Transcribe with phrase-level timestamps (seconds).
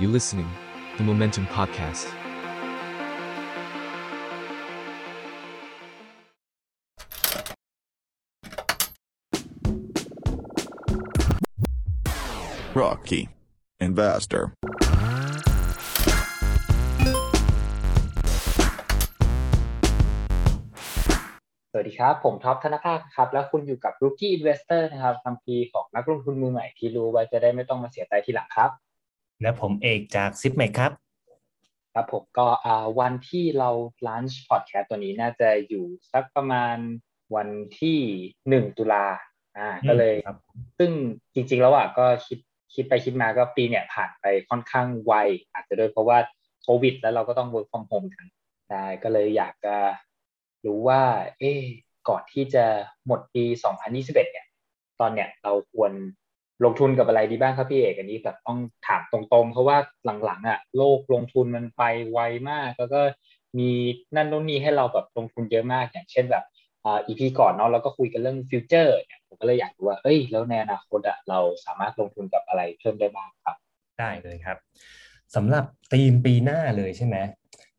[0.00, 0.48] You listening,
[0.96, 2.06] the Momentum Podcast.
[12.74, 13.28] Rocky
[13.80, 14.54] Investor ส
[21.76, 28.89] วัสดีครับ ผมท็อปธนภาคครับ แล้วคุณอยู่กับ Rookie Investor นะครับคำพีร์ของนักลงทุนมือใหม่ที่รู้ว่าจะได้ไม่ต้องมาเสียใจทีหลังครับ
[29.42, 30.92] และผมเอกจากซิปเมกครับ
[31.94, 33.70] ครับผมก็อ่าวันที่เรา
[34.06, 36.76] ลันช์พอดแคสต์ตัวนี้น่าจะอยู่สักประมาณ
[37.34, 37.48] วัน
[37.80, 37.98] ที่
[38.48, 39.06] หนึ่งตุลา
[39.58, 40.38] อ่าก็เลยครับ
[40.78, 40.90] ซึ่ง
[41.34, 42.38] จริงๆแล้วอะก็คิด
[42.74, 45.12] คิดไปคิดมาก็ปีเนี่ยผ่านไปค่อนข้างไว
[45.52, 46.18] อาจจะด้วยเพราะว่า
[46.62, 48.26] โควิด แล้วเราก็ต้อง work from home กัน
[48.68, 49.76] ใช่ก็เลยอยากจะ
[50.64, 51.02] รู้ว่า
[51.38, 51.60] เอ๊ะ
[52.08, 52.64] ก่อนที่จะ
[53.06, 53.44] หมดปี
[53.84, 54.46] 2021 เนี่ย
[55.00, 55.92] ตอนเนี้ยเราควร
[56.64, 59.76] ลงทุนกับอะไรดีบ้างครับพี่เอกอันนี้แบบต้องถามตรงๆ เพราะว่า
[60.24, 62.18] หลังๆอะ โลกลงทุนมันไปไว
[62.50, 63.00] มาก แล้วก็
[63.58, 63.70] มี
[64.16, 66.44] นั่นโน่นนี่ให้เราแบบลงทุนเยอะมากอย่างเช่นแบบ
[66.84, 73.56] อ่า EP ก่อนเนาะเราก็คุยกันเรื่องฟิวเจอร์เนี่ยผมก็เลยอยากรู้ว่าเอ้ยแล้วในอนาคตอะเราสามารถลงทุนกับอะไรเพิ่มได้บ้างครับ
[73.98, 74.58] ได้เลยครับ
[75.34, 77.16] สำหรับธีมปีหน้าเลยใช่ไหม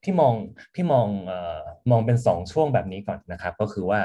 [0.04, 0.34] พี่มอง
[0.76, 1.62] พี่มองเอ่อ
[1.92, 4.02] มองเป็นสองช่วงแบบนี้ก่อนนะครับ ก็คือว่า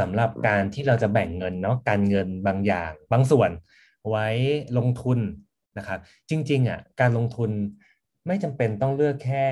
[0.00, 3.50] สำหรับการที่เราจะแบ่งเงินเนาะการเงินบางอย่าง บางส่วน
[4.10, 4.28] ไว้
[4.78, 5.18] ลงทุน
[5.78, 5.98] นะครับ
[6.30, 7.50] จริงๆอะการลงทุน
[8.26, 9.46] ไม่จำเป็นต้องเลือกแค่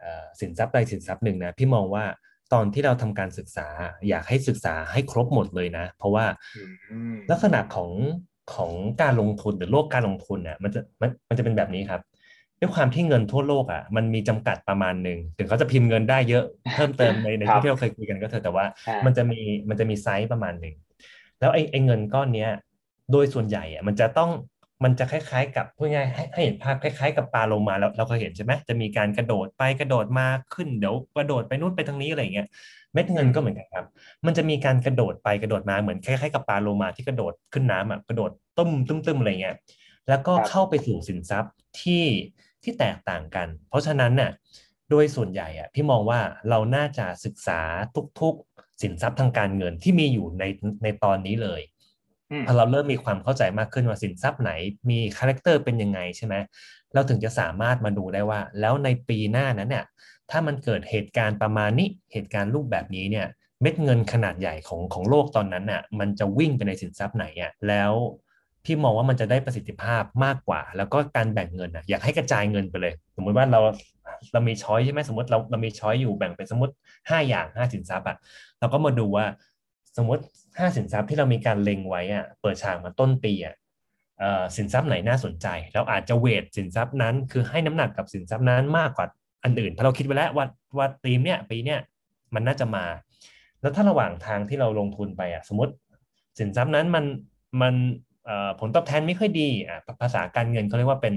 [0.00, 2.04] เอ่อสินทรัพย์ใดสินทรัพย์หนึ่งนะพี่มองว่า
[2.52, 3.66] ตอนที่เราทำการศึกษา
[4.08, 6.24] อยากให้ศึกษาให้ครบหมดเลยนะ เพราะว่า
[7.30, 7.90] ลักษณะของ
[8.54, 8.72] ของ
[9.02, 12.00] การลงทุนหรือโลกการลงทุนเนี่ยมันจะมันมันจะเป็นแบบนี้ครับ
[12.60, 16.44] ด้วยความที่เงินทั่วโลกอะมันมีจำกัดประมาณหนึ่งถึงเขาจะพิมพ์เงินได้เยอะ
[16.74, 20.74] เพิ่มเติมในในครับที่เราเคยคุยกันก็เถอะแต่ว่าอ่ามัมันจะมีมันจะมีไซส์ประมาณหนึ่ง
[21.40, 22.50] แล้วไอ้ไอ้เงินก้อนเนี้ย
[23.12, 24.30] โดยส่วนใหญ่อะมันจะต้อง
[24.84, 32.48] มันจะคล้ายๆ กับพูดง่ายๆให้ให้เห็นภาพคล้ายๆ กับปลาโลมาแล้วเราเคยเห็นใช่ไหมจะมีการกระโดดไปกระโดดมาขึ้นเดี๋ยวกระโดดไปนู่นไปทางนี้อะไรอย่างเงี้ย
[32.94, 33.86] เม็ดเงินก็เหมือนกันครับ
[34.26, 39.56] มันจะมีการกระโดดไปกระโดดมาเหมือนคล้ายๆกับปลาโลมาที่กระโดดขึ้นน้ำอะกระโดดตุ้มตุ้มตุ้มอะไรเงี้ย
[40.08, 42.04] แล้วก็ครับเข้าไปสู่สินทรัพย์ที่
[42.62, 44.30] ที่แตกต่างกัน เพราะฉะนั้นน่ะ
[44.90, 46.20] โดยส่วนใหญ่อะพี่มองว่า
[46.50, 47.60] เราน่าจะศึกษา
[48.20, 50.44] ทุกๆสินทรัพย์ทางการเงินที่มีอยู่ใน
[50.82, 51.79] ในตอนนี้เลยอืม
[52.46, 54.50] พอเราเริ่มมีความเข้าใจมากขึ้นว่าสินทรัพย์ไหน
[54.90, 56.34] มี character เป็นยังไงใช่ไหม
[56.94, 59.84] เราถึงจะสามารถมาดูได้ว่า แล้วในปีหน้านั้นเนี่ย
[60.30, 63.26] ถ้ามันเกิดเหตุการณ์ประมาณนี้เหตุการณ์รูปแบบนี้เนี่ย
[63.62, 67.92] เม็ดเงินขนาดใหญ่ของของโลกตอนนั้นน่ะมันจะวิ่งไปในสินทรัพย์ไหนอะแล้ว
[68.64, 73.60] พี่มองว่ามันจะได้ประสิทธิภาพมากกว่า แล้วก็การแบ่งเงินอะอยากให้กระจายเงินไปเลย สมมุติว่าเรา
[74.32, 76.72] เรามีช้อยใช่ไหมสมมติเราเรามีช้อยอยู่แบ่งเป็นสมมติ
[77.10, 78.16] ห้าอย่างห้าสินทรัพย์อะ
[78.60, 79.26] เราก็มาดูว่า
[79.96, 80.22] สมมติ
[80.60, 83.54] ห้าสินทรัพย์ที่เรามีการเล็งไว้อะเปิดฉากมาต้นปีอะ
[84.18, 89.06] เอ่อสินทรัพย์ไหนน่าสนใจ เราอาจจะเวทสินทรัพย์นั้น คือให้น้ำหนักกับสินทรัพย์นั้นมากกว่า
[89.44, 90.46] อันอื่นเพราะเราคิดไว้แล้วว่า
[90.78, 91.80] ว่าธีมเนี้ยปีเนี้ย
[92.34, 92.84] มันน่าจะมา
[93.60, 95.72] แล้วถ้าระหว่างทางที่เราลงทุนไปอะสมมติ
[96.38, 97.04] สินทรัพย์นั้นมัน
[97.62, 97.74] มัน
[98.60, 101.14] ผลตอบแทนไม่ค่อยดีอะภาษาการเงินเขาเรียกว่าเป็น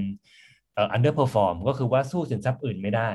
[0.73, 3.11] เอ่อ underperform ก็คือว่าสู้สินทรัพย์อื่นไม่ได้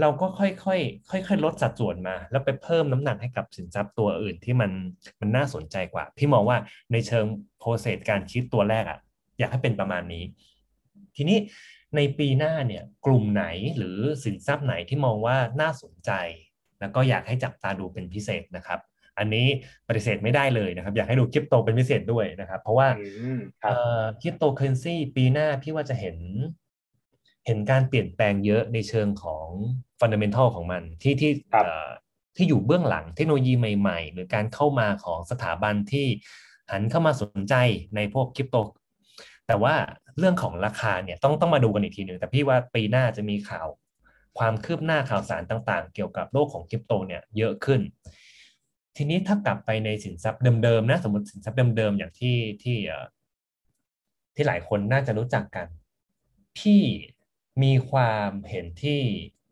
[0.00, 4.70] เราก็ค่อยๆค่อยๆลดสัดส่วนมา แล้วไปเพิ่มน้ำหนักให้กับสินทรัพย์ตัวอื่นที่มัน
[5.20, 6.58] มันน่าสนใจกว่า พี่มองว่า
[6.92, 7.24] ในเชิง
[7.58, 8.98] โปรเซสการคิดตัวแรกอะ
[9.38, 10.24] อยากให้เป็นประมาณนี้
[11.16, 11.38] ทีนี้
[11.96, 13.44] ในปีหน้าเนี่ยกลุ่มไหน
[13.76, 16.10] หรือสินทรัพย์ไหนที่มองว่าน่าสนใจ
[16.80, 18.80] แล้วก็อยากให้จับตาดูเป็นพิเศษนะครับ
[19.18, 19.46] อันนี้
[19.88, 26.16] ปฏิเสธไม่ได้เลยนะครับ อยากให้ดูคริปโตเป็นพิเศษด้วยนะครับ เพราะว่าอืมครับเอ่อคริปโตเคอเรนซีปีหน้าพี่ว่าจะเห็น
[27.46, 29.46] เห็นการเปลี่ยนแปลงเยอะในเชิงของ
[30.00, 31.88] fundamental ของมันที่ที่ครับเอ่อ
[32.36, 36.06] ที่อยู่เบื้องหลังเทคโนโลยีใหม่ ๆ หรือการเข้ามาของสถาบันที่
[36.70, 37.54] หันเข้ามาสนใจ
[37.96, 38.56] ในพวกคริปโต
[39.46, 39.74] แต่ว่า
[40.18, 43.66] เรื่องของราคาเนี่ยต้องต้องมาดูกันอีกทีหนึ่งแต่พี่ว่าปีหน้าจะมีข่าว
[44.38, 47.80] ความคืบหน้าข่าวสารต่างๆ เกี่ยวกับโลกของคริปโตเนี่ยเยอะขึ้น
[48.96, 53.04] ทีนี้ถ้ากลับไปในสินทรัพย์เดิมๆนะสมมติสินทรัพย์เดิมๆอย่างที่ที่เอ่อ
[54.34, 55.66] ที่หลายคนน่าจะรู้จักกัน
[56.58, 56.82] พี่
[57.62, 59.00] มีความเห็นที่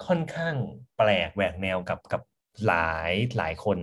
[0.06, 0.55] ค่อนข้าง
[0.96, 2.22] แปลกแหวกแนวกับกับ
[2.66, 3.78] หลายหลายคน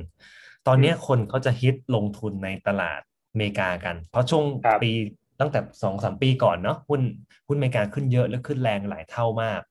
[0.68, 3.02] ตอนเนี้ยคนเขาจะฮิตลงทุนในตลาด
[3.32, 4.92] อเมริกากัน เพราะช่วงครับปี
[5.40, 7.02] ตั้งแต่สองสามปีก่อนเนาะหุ้น
[7.48, 9.62] หุ้นอเมริกาขึ้นเยอะและขึ้นแรงหลายเท่ามาก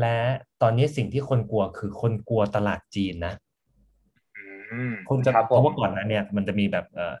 [0.00, 0.18] และ
[0.62, 3.34] ตอนนี้สิ่งที่คนกลัวคือคนกลัวตลาดจีนนะ
[4.72, 7.14] อืมคุณจะครับเพผมราะว่าก่อนหนั้นเนี่ยมันจะมีแบบเอ่อ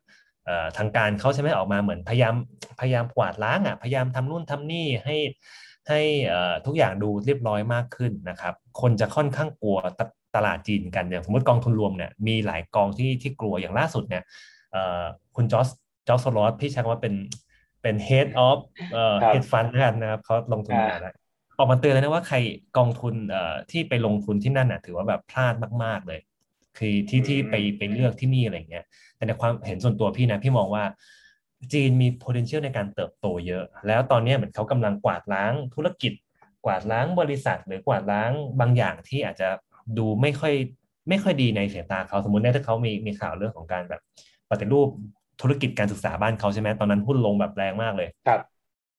[0.44, 2.34] เอ่อทางการเขาใช่ไหมออกมาเหมือนพยายาม
[2.80, 5.16] พยายามกวาดล้างอะพยายามทำนู่นทำนี่ให้
[5.88, 10.00] ให้เอ่อทุกอย่างดูเรียบร้อยมากขึ้นนะครับ คนจะค่อนข้างกลัวต
[10.36, 14.22] ตลาดจีนกันอย่างสมมติกองทุนรวมเนี่ยมีหลายกองที่ที่กลัวอย่างล่าสุดเนี่ย
[14.72, 15.02] เอ่อ
[15.36, 15.68] คุณจอส
[16.08, 17.14] จอสโรสพี่ใช้คำว่าเป็น
[17.82, 18.58] เป็น head of
[18.92, 21.14] เอ่อครับ head fund แล้วกันนะครับเขาลงทุนมาแล้ว
[21.58, 22.36] ออกมาเตือนเลยนะว่าใคร
[22.78, 25.54] กองทุนเอ่อที่ไปลงทุนที่นั่นน่ะถือว่าแบบพลาด
[25.84, 26.20] มาก ๆ เลย
[26.78, 28.84] คือที่ที่ไปไปเลือกที่นี่อะไรเงี้ย
[29.16, 30.84] แต่ในความเห็นส่วนตัวพี่นะพี่มองว่า
[31.72, 36.12] จีนมี potential ในการเติบโตเยอะ แล้วตอนนี้เหมือนเขากำลังกวาดล้างธุรกิจ
[36.64, 38.30] กวาดล้างบริษัท หรือกวาดล้าง
[38.60, 39.48] บางอย่างที่อาจจะ
[39.98, 40.54] ดูไม่ค่อย
[41.08, 44.00] ไม่ค่อยดีในสายตาเขาสมมติเนี่ยถ้าเขามีมีข่าวเรื่องของการแบบ
[44.50, 44.88] ปฏิรูป
[45.40, 48.40] ธุรกิจการศึกษาบ้านเขาใช่ไหมตอนนั้นหุ้นลงแบบแรงมากเลยครับ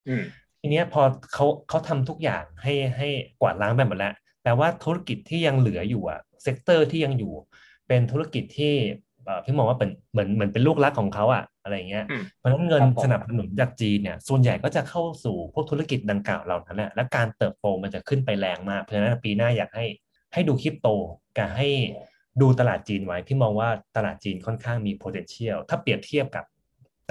[0.07, 0.23] อืม
[0.59, 1.01] ทีเนี้ยพอ
[1.33, 3.09] เขาเขาทำทุกอย่างให้ให้
[3.41, 4.13] กวาดล้างไปหมดแล้ว
[4.43, 7.33] แปลว่าธุรกิจที่ยังเหลืออยู่อะ sector ที่ยังอยู่
[7.87, 8.73] เป็นธุรกิจที่
[9.25, 19.85] เอ่อพี่มองว่าเป็นเหมือนเหมือนเป็นลูกรักของเขาอะ อะไรเงี้ยอืมเพราะฉะนั้นเงินครับผมสนับสนุนจากจีนเนี่ย ส่วนใหญ่ก็จะเข้าสู่พวกธุรกิจดังกล่าวเหล่านั้นแหละและการเติบโตมันจะขึ้นไปแรงมากเพราะฉะนั้นปีหน้าอยากให้
[20.33, 20.87] ให้ดูคริปโต
[21.37, 21.69] กับให้
[22.41, 26.45] ดูตลาดจีนไว้พี่มองว่าตลาดจีนค่อนข้างมี potential ถ้าเปรียบเทียบกับ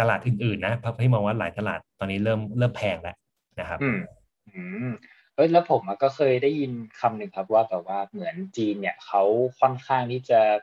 [0.01, 3.17] ตลาดอื่นๆนะเพราะพี่มองว่าหลายตลาดตอนนี้เริ่มเริ่มแพงแล้ว
[3.61, 3.99] นะครับ อืม
[4.49, 4.91] อืม
[5.35, 9.23] เอ้ยแล้วผมอะก็เคยได้ยินคำหนึ่งครับว่าแบบว่าเหมือนจีนเนี่ยเขา
[9.61, 10.61] ค่อนข้างที่จะเอ่อ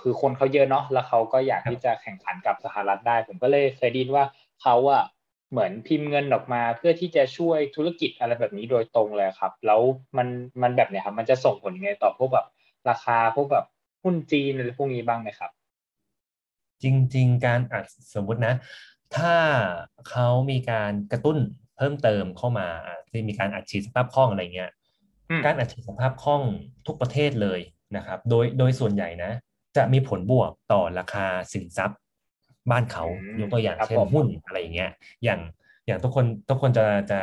[0.00, 4.24] คือคนเขาเยอะเนาะแล้วเขาก็อยากที่จะแข่งขันกับสหรัฐได้ ผมก็เลยเคยดินว่า
[4.62, 5.04] เขาอะ
[5.50, 9.80] เหมือนพิมพ์เงินออกมาเพื่อที่จะช่วยธุรกิจอะไรแบบนี้โดยตรงเลยครับ แล้ว
[10.16, 10.28] มัน
[10.62, 12.46] มันแบบเนี้ยครับ มันจะส่งผลยังไงต่อพวกแบบ
[12.88, 13.66] ราคาพวกแบบ
[14.02, 15.50] หุ้นจีนอะไรพวกนี้บ้างไหมครับ
[16.82, 16.84] จ
[17.14, 17.84] ริง ๆ การอัด
[18.14, 18.54] สมมุตินะ
[19.16, 19.34] ถ้า
[20.10, 21.38] เขามีการกระตุ้น
[21.76, 22.68] เพิ่มเติมเข้ามา
[23.08, 24.70] ที่มีการอัดฉีดสภาพคล่องอะไรเงี้ย
[25.44, 26.42] การอัดฉีดสภาพคล่อง
[26.86, 27.60] ทุกประเทศเลย
[27.96, 29.32] นะครับ โดยโดยส่วนใหญ่นะ
[29.76, 31.98] จะมีผลบวกต่อราคาสินทรัพย์
[32.70, 34.90] บ้านเขาอืมยกตัวอย่างครับเช่นผมหุ้นอะไรอย่างเงี้ย
[35.24, 35.40] อย่าง
[35.86, 37.20] อย่างทุกคนทุกคนจะจะ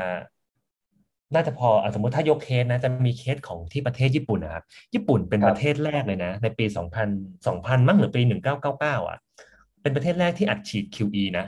[1.33, 4.63] น่าจะพออะสมมติถ้ายกเคสนะจะมีเคสของที่ประเทศญี่ปุ่นนะครับ
[4.93, 6.65] ญี่ปุ่นเป็นครับประเทศแรกเลยนะ ในปี
[7.05, 8.21] 2000 2000มั้งหรือปี
[8.65, 9.17] 1999อะ
[9.81, 11.45] เป็นประเทศแรกที่อัดฉีด QE นะ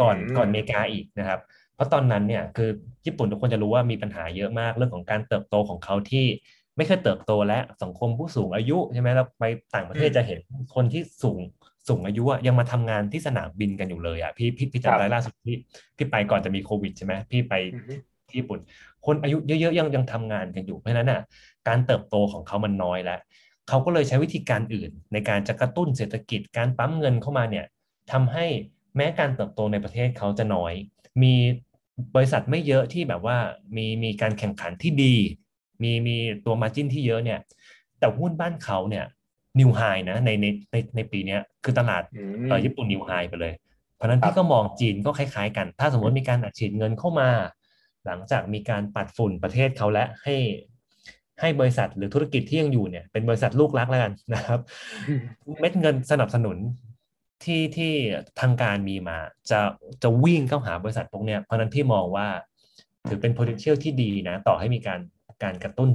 [0.00, 1.40] ก่อนอืมก่อนอเมริกาอีกนะครับ
[1.74, 2.70] เพราะตอนนั้นเนี่ยคือ
[3.06, 6.26] ญี่ปุ่นทุกคนจะรู้ว่ามีปัญหาเยอะมากเรื่องของการเติบโตของเขาที่
[6.76, 9.44] ไม่เคยเติบโตและสังคมผู้สูงอายุใช่ไหมเราไป
[9.74, 10.40] ต่างประเทศจะเห็น
[10.74, 11.40] คนที่สูง
[11.88, 15.56] สูงอายุอะยังมาทำงานที่สนามบินกันอยู่เลยอะพี่พี่พี่ครับจำได้ล่าสุดที่
[15.96, 17.94] พี่ไปก่อนจะมีโควิดใช่ไหมพี่ไปอือฮึ
[18.28, 18.58] ที่ญี่ปุ่น
[19.06, 21.20] คนอายุเยอะๆยังยังทำงานกันอยู่เพราะฉะนั้นอะ
[21.68, 23.20] การเติบโตของเขามันน้อยแล้ว
[23.68, 27.66] เขาก็เลยใช้วิธีการอื่น ในการจะกระตุ้นเศรษฐกิจการปั๊มเงินเข้ามาเนี่ย
[28.12, 28.46] ทำให้
[28.96, 30.72] แม้การเติบโตในประเทศเขาจะน้อย
[31.22, 31.34] มี
[32.14, 33.36] บริษัทไม่เยอะที่แบบว่า
[33.76, 35.14] มีมีการแข่งขันที่ดี
[35.82, 36.16] มีมี
[36.46, 37.38] ตัวมาจิ้นที่เยอะเนี่ย
[37.98, 39.04] แต่หุ้นบ้านเขาเนี่ย
[39.60, 39.80] นิวไฮ
[40.10, 43.52] นะในในในในปีเนี้ยคือตลาดอืเออมญี่ปุ่นนิวไฮไปเลย
[43.96, 47.28] เพราะฉะนั้นครับพี่ก็มองจีนก็คล้ายๆกัน ถ้าสมมติมีการอัดฉีดเงินเข้ามา
[48.06, 50.36] หลังจากมีการปัดฝุ่นประเทศเขาและให้
[51.40, 54.60] ให้บริษัทหรือธุรกิจที่ยังอยู่เนี่ยเป็นบริษัทลูกรักแล้วกันนะครับ
[55.60, 56.56] เม็ดเงินสนับสนุน
[57.44, 57.92] ที่ที่
[58.40, 59.18] ทางการมีมา
[59.50, 59.60] จะ
[60.02, 62.28] จะวิ่งเข้าหาบริษัทพวกเนี้ยเพราะฉะนั้นพี่มองว่า
[63.08, 65.00] ถือเป็น potential ที่ดีนะ ต่อให้มีการ
[65.42, 65.90] การกระตุ้น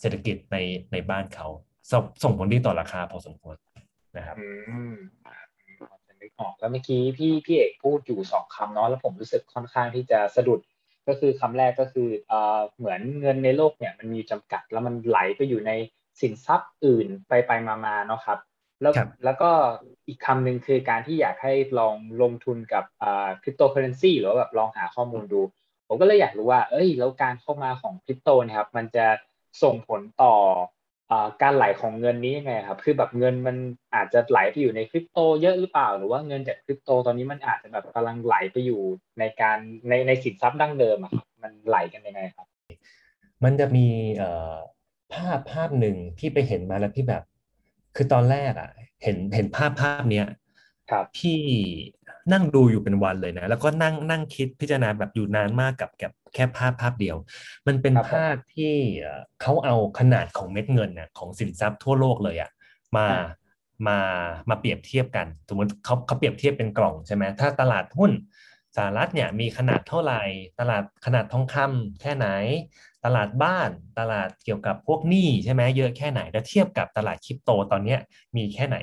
[0.00, 0.56] เศรษฐกิจใน
[0.92, 1.46] ในบ้านเขา
[1.90, 3.56] ส่งส่งผลดีต่อราคาพอสมควร
[4.16, 4.46] นะครับอื
[4.92, 4.94] ม
[5.26, 5.36] อ่า
[5.78, 10.60] พอจะนึกออกแล้วเมื่อกี้พี่พี่เอกพูดอยู่สองคำเนาะแล้วผมรู้สึกค่อนข้างที่จะสะดุด
[11.08, 15.72] ก็คือคำแรกก็คือเอ่อเหมือนเงินในโลกเนี่ยมันมีจำกัด แล้วมันไหลไปอยู่ใน
[16.20, 18.38] สินทรัพย์อื่นไปไปมามาเนาะครับ
[18.82, 19.50] แล้วครับแล้วก็
[20.08, 25.40] อีกคำหนึ่งคือการที่อยากให้ลองลงทุนกับอ่าคริปโตเคอเรนซีหรือว่าแบบลองหาข้อมูลดู
[25.88, 29.06] ผมก็เลยอยากรู้ว่า เอ้ย แล้วการเข้ามาของคริปโตเนะครับ มันจะ
[29.62, 30.34] ส่งผลต่อ
[31.10, 33.56] อ่าการไหลของเงินนี้ยังไงครับ คือแบบเงินมัน
[33.94, 38.82] อาจจะไหลไปอยู่ในคริปโตเยอะหรือเปล่า หรือว่าเงินจากคริปโตตอนนี้มันอาจจะแบบกำลังไหลไปอยู่
[39.18, 39.58] ในการ
[39.88, 42.46] ในในสินทรัพย์ดั้งเดิมอะครับ มันไหลกันยังไงครับ
[43.44, 43.86] มันจะมี
[44.16, 44.56] เอ่อ
[45.14, 47.22] ภาพภาพหนึ่งที่ไปเห็นมาแล้วพี่แบบ
[47.96, 48.70] คือตอนแรกอะ
[49.02, 50.26] เห็นเห็นภาพภาพเนี้ย
[50.90, 51.40] ครับพี่
[52.32, 57.16] นั่งดูอยู่เป็นวันเลยนะ แล้วก็นั่งนั่งคิดพิจารณาแบบอยู่นานมากกับกับแค่ภาพภาพเดียว
[57.66, 62.50] มันเป็นครับผมภาพที่เอ่อเขาเอาขนาดของเม็ดเงินน่ะของสินทรัพย์ทั่วโลกเลยอะ
[62.96, 63.26] มาอ่า
[63.88, 63.98] มา
[64.50, 68.12] มาเปรียบเทียบกัน สมมติเขาเขาเปรียบเทียบเป็นกล่องใช่ไหมถ้าตลาดหุ้น
[68.76, 70.22] สหรัฐเนี่ยมีขนาดเท่าไหร่
[70.60, 72.28] ตลาดขนาดทองคำแค่ไหน
[72.97, 78.00] ต ลาด bond ตลาดเกี่ยวกับพวกหนี้ใช่ไหมเยอะแค่ไหนแล้วเทียบกับตลาดคริปโตตอนเนี้ย
[78.36, 78.76] มีแค่ไหน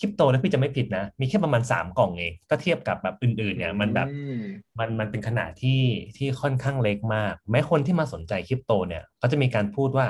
[0.00, 4.40] คริปโตถ้าพี่จะไม่ผิดนะ มีแค่ประมาณสามกล่องเองก็เทียบกับแบบอื่นๆเนี่ยมันแบบอืม
[4.78, 5.82] มันมันเป็นขนาดที่
[6.16, 10.06] ที่ค่อนข้างเล็กมาก แม้คนที่มาสนใจคริปโตเนี่ยเขาจะมีการพูดว่า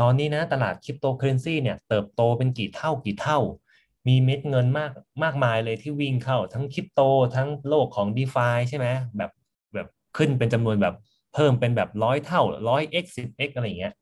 [0.00, 3.38] ตอนนี้นะตลาดคริปโตเคอเรนซีเนี่ยเติบโตเป็นกี่เท่ากี่เท่า
[4.08, 4.92] มีเม็ดเงินมาก
[5.22, 7.00] มากมายเลยที่วิ่งเข้าทั้งคริปโต
[7.34, 9.30] ทั้งโลกของ DeFi ใช่ไหมแบบ
[9.74, 10.94] แบบขึ้นเป็นจำนวนแบบ
[11.36, 13.94] เพิ่มเป็นแบบร้อยเท่าร้อย x สิบ x อะไรอย่างเงี้ย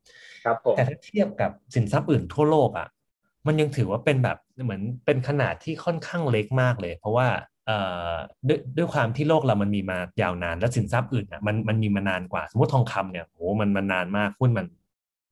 [0.45, 2.89] ครับผมแต่ถ้าเทียบกับสินทรัพย์อื่นทั่วโลกอะ
[3.47, 7.29] มันยังถือว่าเป็นแบบเหมือนเป็นขนาดที่ค่อนข้างเล็กมากเลย เพราะว่า
[7.67, 7.79] เอ่
[8.11, 8.15] อ
[8.49, 14.67] ด้วยด้วยความที่โลกเรามันมีมายาวนาน และสินทรัพย์อื่นอะมันมันมีมานานกว่า สมมติทองคำเนี่ยโหมันมันนานมากหุ้นมัน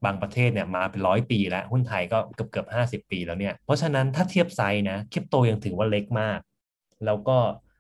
[0.04, 6.38] บางประเทศเนี่ยมาเป็นร้อยปีแล้ว หุ้นไทยก็เกือบเกือบห้าสิบปีแล้วเนี่ย เพราะฉะนั้นถ้าเทียบไซส์นะคริปโตยังถือว่าเล็กมาก
[7.04, 7.71] แล้วก็เอ่อ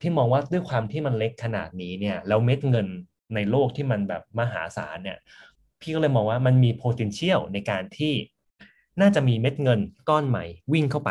[0.00, 2.86] พี่มองว่าด้วยความที่มันเล็กขนาดนี้เนี่ยแล้วเม็ดเงิน
[3.34, 5.18] ในโลกที่มันแบบมหาศาลเนี่ย
[5.80, 8.12] พี่ก็เลยมองว่ามันมี potential ในการที่
[9.00, 11.10] น่าจะมีเม็ดเงินก้อนใหม่วิ่งเข้าไป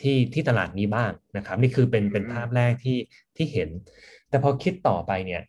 [0.00, 2.98] ที่ที่ตลาดนี้บ้างนะครับ นี่คือเป็นเป็นภาพแรกที่
[3.36, 3.68] ที่เห็น
[4.28, 5.42] แต่พอคิดต่อไปเนี่ย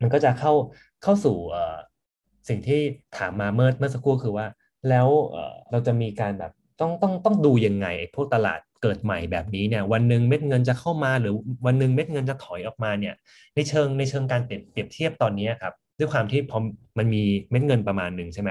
[0.00, 0.52] มันก็จะเข้า
[1.02, 1.76] เข้าสู่เอ่อ
[2.48, 2.80] สิ่งที่
[3.18, 4.46] ถามมาเมื่อเมื่อสักครู่คือว่า
[4.88, 11.34] แล้วเอ่อเราจะมีการแบบต้องต้องต้องดูยังไงไอ้พวกตลาด เกิดใหม่แบบนี้เนี่ยวันหนึ่งเม็ดเงินจะเข้ามาหรือ
[11.66, 13.14] วันหนึ่งเม็ดเงินจะถอยออกมาเนี่ย
[13.54, 16.58] ในเชิงในเชิงการเปรียบเปรียบเทียบตอนนี้ครับด้วยความที่พอ
[16.98, 18.50] มันมีเม็ดเงินประมาณหนึ่งใช่ไหม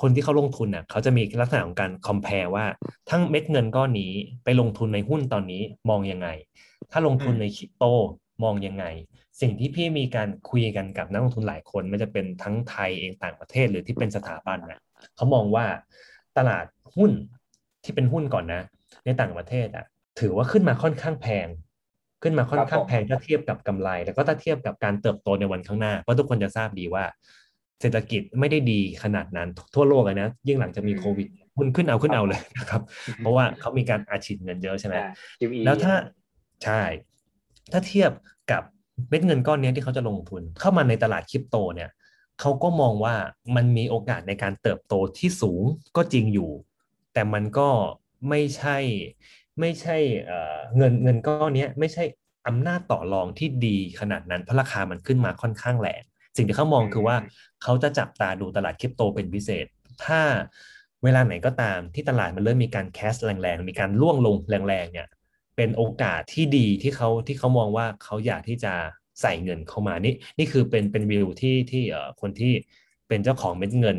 [0.00, 2.64] คนที่เขาลงทุนน่ะเขาจะมีลักษณะของการ compare ว่า
[3.10, 4.12] ทั้งเม็ดเงินก้อนนี้
[4.44, 6.28] ไปลงทุนในหุ้นตอนนี้มองยังไง
[6.90, 7.84] ถ้าลงทุนในคริปโต
[8.44, 8.84] มองยังไง
[9.40, 14.80] สิ่งที่พี่มีการคุยกันกับนักลงทุนหลายคนไม่จะเป็นทั้งไทยเองต่างประเทศหรือที่เป็นสถาบันนะ
[15.16, 15.64] เขามองว่า
[16.38, 17.10] ตลาดหุ้น
[17.84, 18.62] ที่เป็นหุ้นก่อนนะ
[19.04, 19.84] ในต่างประเทศอะ
[20.20, 21.48] ถือว่าขึ้นมาค่อนข้างแพง
[22.22, 27.04] ขึ้นมาค่อนข้างแพงถ้าเทียบกับกำไร แล้วก็ถ้าเทียบกับการเติบโตในวันข้างหน้าเพราะทุกคนจะทราบดีว่า
[27.80, 32.82] เศรษฐกิจไม่ได้ดีขนาดนั้นทั่วโลกเลยนะ ยิ่งหลังจะมีโควิดหุ้นขึ้นเอาขึ้นเอาเลยนะครับ
[33.18, 35.94] เพราะว่าเขามีการอาชีพเงินเยอะใช่ไหมอ่า QE แล้วถ้า
[36.64, 36.82] ใช่
[37.72, 38.10] ถ้าเทียบ
[38.50, 38.62] กับ
[39.08, 41.90] เม็ดเงินก้อนนี้ที่เขาจะลงทุน เข้ามาในตลาดคริปโตเนี่ย
[42.40, 43.14] เขาก็มองว่า
[43.56, 45.62] มันมีโอกาสในการเติบโตที่สูง
[45.96, 46.50] ก็จริงอยู่
[47.12, 47.68] แต่มันก็
[48.28, 48.76] ไม่ใช่
[49.60, 52.04] ไม่ใช่เอ่อเงินเงินก้อนนี้ไม่ใช่
[52.48, 56.02] อำนาจต่อรองที่ดีขนาดนั้นเพราะราคามันขึ้นมาค่อนข้างแรง
[56.36, 57.16] สิ่งที่เขามองคือว่า
[57.62, 59.66] เขาจะจับตาดูตลาดคริปโตเป็นพิเศษ
[60.04, 60.20] ถ้า
[61.04, 64.36] เวลาไหนก็ตามที่ตลาดมันเริ่มมีการแคสแรงๆ มีการล่วงลง
[64.68, 65.08] แรงๆเนี่ย
[65.56, 68.72] เป็นโอกาสที่ดีที่เขาที่เขามองว่าเขาอยากที่จะ
[69.20, 72.52] ใส่เงินเข้ามานี่นี่คือเป็นเป็นวิวที่ที่เอ่อคนที่
[73.08, 73.98] เป็นเจ้าของเม็ดเงิน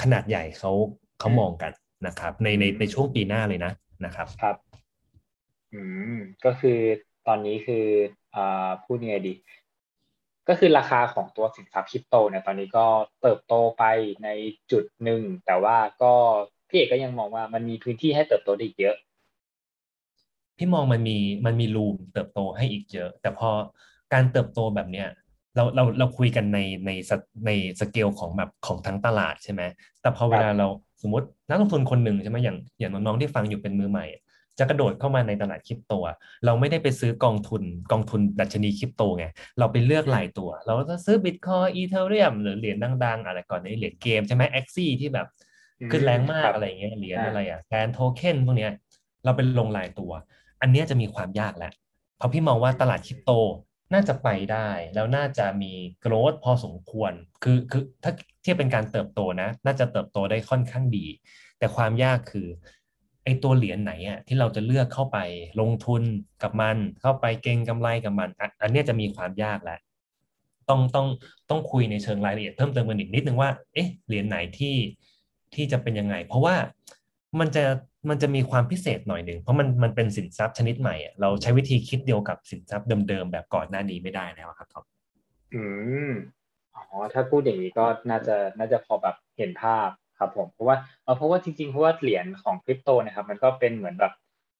[0.00, 0.72] ขนาดใหญ่เขา
[1.20, 1.72] เขามองกัน
[2.06, 3.72] นะครับ ในในในช่วงปีหน้าเลยนะ
[4.04, 4.56] นะครับครับ
[5.72, 5.80] อื
[6.14, 6.78] มก็คือ
[7.26, 7.84] ตอนนี้คือ
[8.34, 9.34] อ่าพูดยังไงดี
[10.48, 12.86] ก็คือราคาของตัวสินทรัพย์คริปโตเนี่ยตอนนี้ก็
[13.22, 13.84] เติบโตไป
[14.24, 14.28] ใน
[14.72, 16.12] จุดหนึ่ง แต่ว่าก็
[16.68, 18.96] พี่เอกก็ยังมองว่ามันมีพื้นที่ให้เติบโตได้อีกเยอะ
[20.58, 23.50] พี่มองมันมีมันมีรูมเติบโตให้อีกเยอะ แต่พอ
[24.12, 25.08] การเติบโตแบบเนี้ย
[25.56, 27.12] เราเราเราคุยกันในในส
[27.46, 29.62] ในสเกลของแบบของทั้งตลาดใช่ไหม
[30.00, 30.66] แต่พอเวลาเรา
[31.04, 34.06] สมมตินักลงทุนคนหนึ่งใช่ไหมอย่างอย่างน้องๆที่ฟังอยู่เป็นมือใหม่
[34.58, 39.26] จะกระโดดเข้ามาในตลาดคริปโตอะเราไม่ได้ไปซื้อกองทุนกองทุนดัชนีคริปโตไง
[39.58, 45.26] เราไปเลือกรายตัว เราจะซื้อบิตคอยอีเทเรียมหรือเหรียญดังๆ อะไรก่อนในเหรียญเกมใช่ไหมแอ็กซี่ที่แบบ
[45.90, 48.72] ขึ้นแรงมาคกรับอะไรอย่างเงี้ยเหรียญอ่าอะไรอะแทนโทเค็นพวกเนี้ย
[49.24, 50.12] เราเป็นลงรายตัว
[50.60, 51.72] อันเนี้ยจะมีความยากแหละ
[52.18, 53.30] เพราะพี่มองว่าตลาดคริปโต
[53.92, 57.12] น่าจะไปได้แล้วน่าจะมีโกรธพอสมควร
[57.42, 58.12] คือคือถ้า
[58.42, 61.06] เทียบเป็นการเติบโตนะ น่าจะเติบโตได้ค่อนข้างดี
[61.58, 62.48] แต่ความยากคือ
[63.24, 65.18] ไอตัวเหรียญไหนอะที่เราจะเลือกเข้าไป
[65.60, 66.02] ลงทุน
[66.42, 69.78] กับมัน เข้าไปเก็งกำไรกับมันอะอันนี้จะมีความยากแหละ
[70.68, 71.06] ต้องต้อง
[71.50, 74.76] ต้องคุยในเชิงรายละเอียดเพิ่มเติมกันอีกนิดนึงว่า เอ๊ะเหรียญไหนที่
[75.54, 76.54] ที่จะเป็นยังไง เพราะว่า
[77.40, 77.64] มันจะ
[78.08, 84.84] มันจะมีความพิเศษหน่อยหนึ่งเพราะมันมันเป็นสินทรัพย์ชนิดใหม่อะเราใช้วิธีคิดเดียวกับสินทรัพย์เดิมๆแบบก่อนหน้านี้ไม่ได้แล้วอะครับท็อป
[85.54, 85.62] อื
[86.08, 86.10] ม
[86.74, 89.88] อ๋อถ้าพูดอย่างนี้ก็น่าจะน่าจะพอแบบเห็นภาพ
[90.18, 94.12] ครับผมเพราะว่าเออเพราะว่าจริงๆเพราะว่าเหรียญของคริปโตเนะครับมันก็เป็นเหมือนแบบ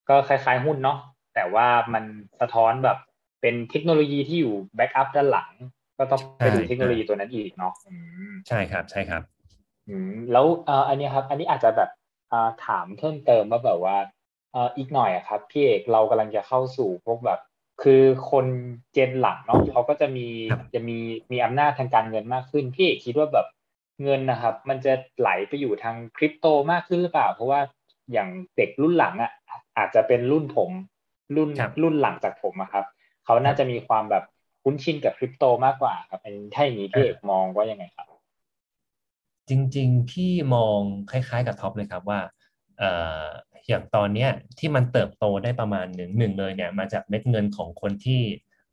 [0.09, 0.99] ก็คล้ายๆหุ้นเนาะ
[1.35, 2.05] แต่ว่ามัน
[2.41, 2.99] สะท้อนแบบ
[3.41, 5.51] เป็นเทคโนโลยีที่อยู่แบ็กอัพด้านหลัง
[5.99, 7.95] ก็ต้องไปดูเทคโนโลยีตัวนั้นอีกเนาะอื
[8.31, 9.23] มใช่ครับใช่ครับ
[9.89, 12.04] อืมแล้วเอ่ออันนี้ครับ อันนี้อาจจะแบบอ่า
[12.67, 13.97] ถามเพิ่มเติมว่าแบบว่า
[14.53, 17.41] เอ่ออีกหน่อยอะครับพี่เอกเรากำลังจะเข้าสู่พวกแบบ
[17.83, 18.47] คือคน
[18.93, 20.99] เจนหลังเนาะเขาก็จะมีครับจะมี
[21.33, 23.47] มีอำนาจทางการเงินมากขึ้นพี่เอกคิดว่าแบบ
[24.03, 27.61] เงินนะครับ มันจะไหลไปอยู่ทางคริปโตมากขึ้นหรือเปล่า เพราะว่า
[28.13, 29.33] อย่างเด็กรุ่นหลังอะ
[29.79, 30.71] อาจจะเป็นรุ่นผม
[31.37, 32.85] รุ่นครับรุ่นหลังจากผมอะครับ
[33.25, 34.25] เขาน่าจะมีความแบบ
[34.63, 38.07] คุ้นชินกับคริปโตมากกว่าครับอันนี้ถ้าอย่างนี้พี่เอกมองว่ายังไงครับ
[39.49, 42.21] จริงๆพี่มองคล้ายๆกับท็อปเลยครับว่า
[42.79, 42.91] เอ่
[43.23, 43.25] อ
[43.69, 48.23] อย่างตอนเนี้ยที่มันเติบโตได้ประมาณหนึ่งหนึ่งเลยเนี่ยมาจากเม็ดเงินของคนที่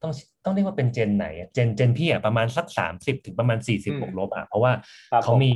[0.02, 0.14] ต้อง
[0.44, 4.72] ต้องเรียกว่าเป็นเจนไหนอะเจนเจนพี่อะประมาณสักสามสิบถึงประมาณสี่สิบอืมบวกลบอะเพราะว่า
[5.12, 5.54] ครับเขาผมมี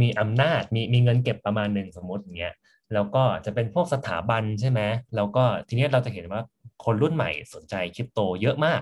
[0.00, 2.54] มีอำนาจมีมีเงินเก็บประมาณหนึ่งสมมติอย่างเงี้ย
[2.94, 4.80] แล้วก็จะเป็นพวกสถาบันใช่ไหม
[5.16, 6.40] แล้วก็ทีเนี้ยเราจะเห็นว่า
[6.84, 8.80] คนรุ่นใหม่สนใจคริปโตเยอะมาก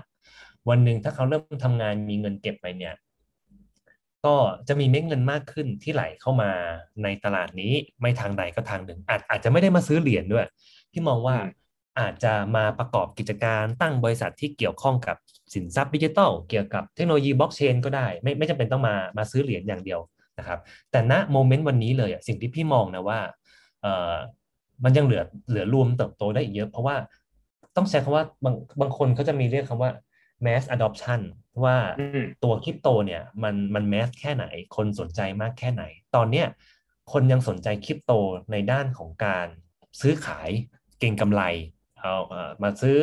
[0.69, 2.95] วันหนึ่งถ้าเขาเริ่มทำงานมีเงินเก็บไปเนี่ย
[4.27, 4.35] ก็
[4.69, 6.51] จะมีเม็ดเงินมากขึ้นที่ไหลเข้ามา
[7.03, 10.47] ในตลาดนี้ไม่ทางใดก็ทางหนึ่ง อาจอาจจะไม่ได้มาซื้อเหรียญด้วย
[10.93, 11.63] พี่มองว่าอืม
[12.01, 15.17] อาจจะมาประกอบกิจการตั้งบริษัทที่เกี่ยวข้องกับ
[15.55, 20.01] สินทรัพย์ดิจิทัลเกี่ยวกับเทคโนโลยีบล็อกเชนก็ได้ ไม่ไม่จำเป็นต้องมามาซื้อเหรียญอย่างเดียว
[20.39, 20.59] นะครับ
[20.91, 23.21] แต่ณ moment วันนี้เลยอะสิ่งที่พี่มองนะว่า
[23.83, 24.15] เออ
[24.85, 26.97] มันยังเหลือเหลือ room เติบโตได้อีกเยอะ เพราะว่า
[27.77, 29.91] ต้องใช้คำว่าบางบางคนเขาจะมีเรียกคำว่า
[30.47, 31.21] mass adoption
[31.65, 34.45] ว่าอืมตัวคริปโตเนี่ยมันมัน mass แค่ไหน
[34.77, 35.83] คนสนใจมากแค่ไหน
[36.17, 36.47] ตอนเนี้ย
[37.13, 38.13] คนยังสนใจคริปโต
[38.53, 39.47] ในด้านของการ
[40.01, 40.51] ซื้อขาย
[41.01, 41.43] เก่งกำไร
[42.01, 42.99] เอาเอ่อมาซื้อ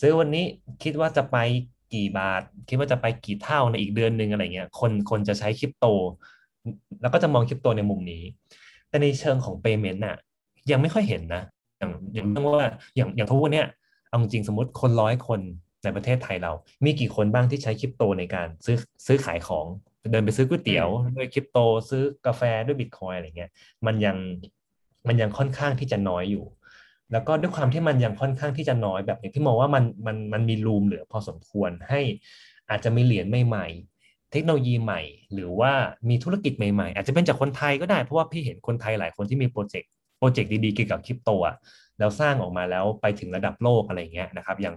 [0.00, 0.44] ซื้อวันนี้
[0.82, 1.36] คิดว่าจะไป
[1.94, 5.86] กี่บาท คิดว่าจะไปกี่เท่าในอีกเดือนหนึ่งอะไรเงี้ยคนคนจะใช้คริปโต
[7.02, 8.22] แล้วก็จะมองคริปโตในมุมนี้
[8.88, 10.16] แต่ในเชิงของ payment น่ะ
[10.70, 11.42] ยังไม่ค่อยเห็นนะ
[11.78, 13.66] อย่างอย่างเรื่องว่าอย่างอย่างทุกวันเนี้ย
[14.08, 15.40] เอาจริงๆสมมติคนร้อยคน
[15.84, 16.52] ในประเทศไทยเรา
[16.84, 19.66] มีกี่คนบ้างที่ใช้คริปโตในการซื้อซื้อขายของ
[20.10, 21.58] เดินไปซื้อก๋วยเตี๋ยวด้วยคริปโต
[21.90, 23.50] ซื้อกาแฟด้วยบิตคอยอะไรเงี้ย
[23.86, 24.16] มันยัง
[25.08, 26.44] มันยังค่อนข้างที่จะน้อยอยู่
[27.12, 32.00] แล้วก็ด้วยความที่มันยังค่อนข้างที่จะน้อยแบบนี้พี่มองว่ามันมันมันมี room เหลือพอสมควรให้
[32.70, 35.00] อาจจะมีเหรียญใหม่ๆ เทคโนโลยีใหม่
[35.32, 35.72] หรือว่า
[36.08, 41.56] มีธุรกิจใหม่ๆ อาจจะเป็นจากคนไทยก็ได้เพราะว่าพี่เห็นคนไทยหลายคนที่มี project project ดีๆเกี่ยวกับคริปโตอะ
[42.02, 44.76] แล้วสร้างออกมาแล้วไปถึงระดับโลกอะไรเงี้ยนะครับ อย่าง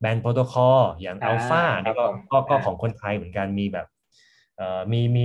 [0.00, 3.86] Band Protocol อย่างอ่าอัลฟาครับผมก็ก็อ่าของคนไทยเหมือนกันมีแบบ
[4.56, 5.24] เอ่อมีมี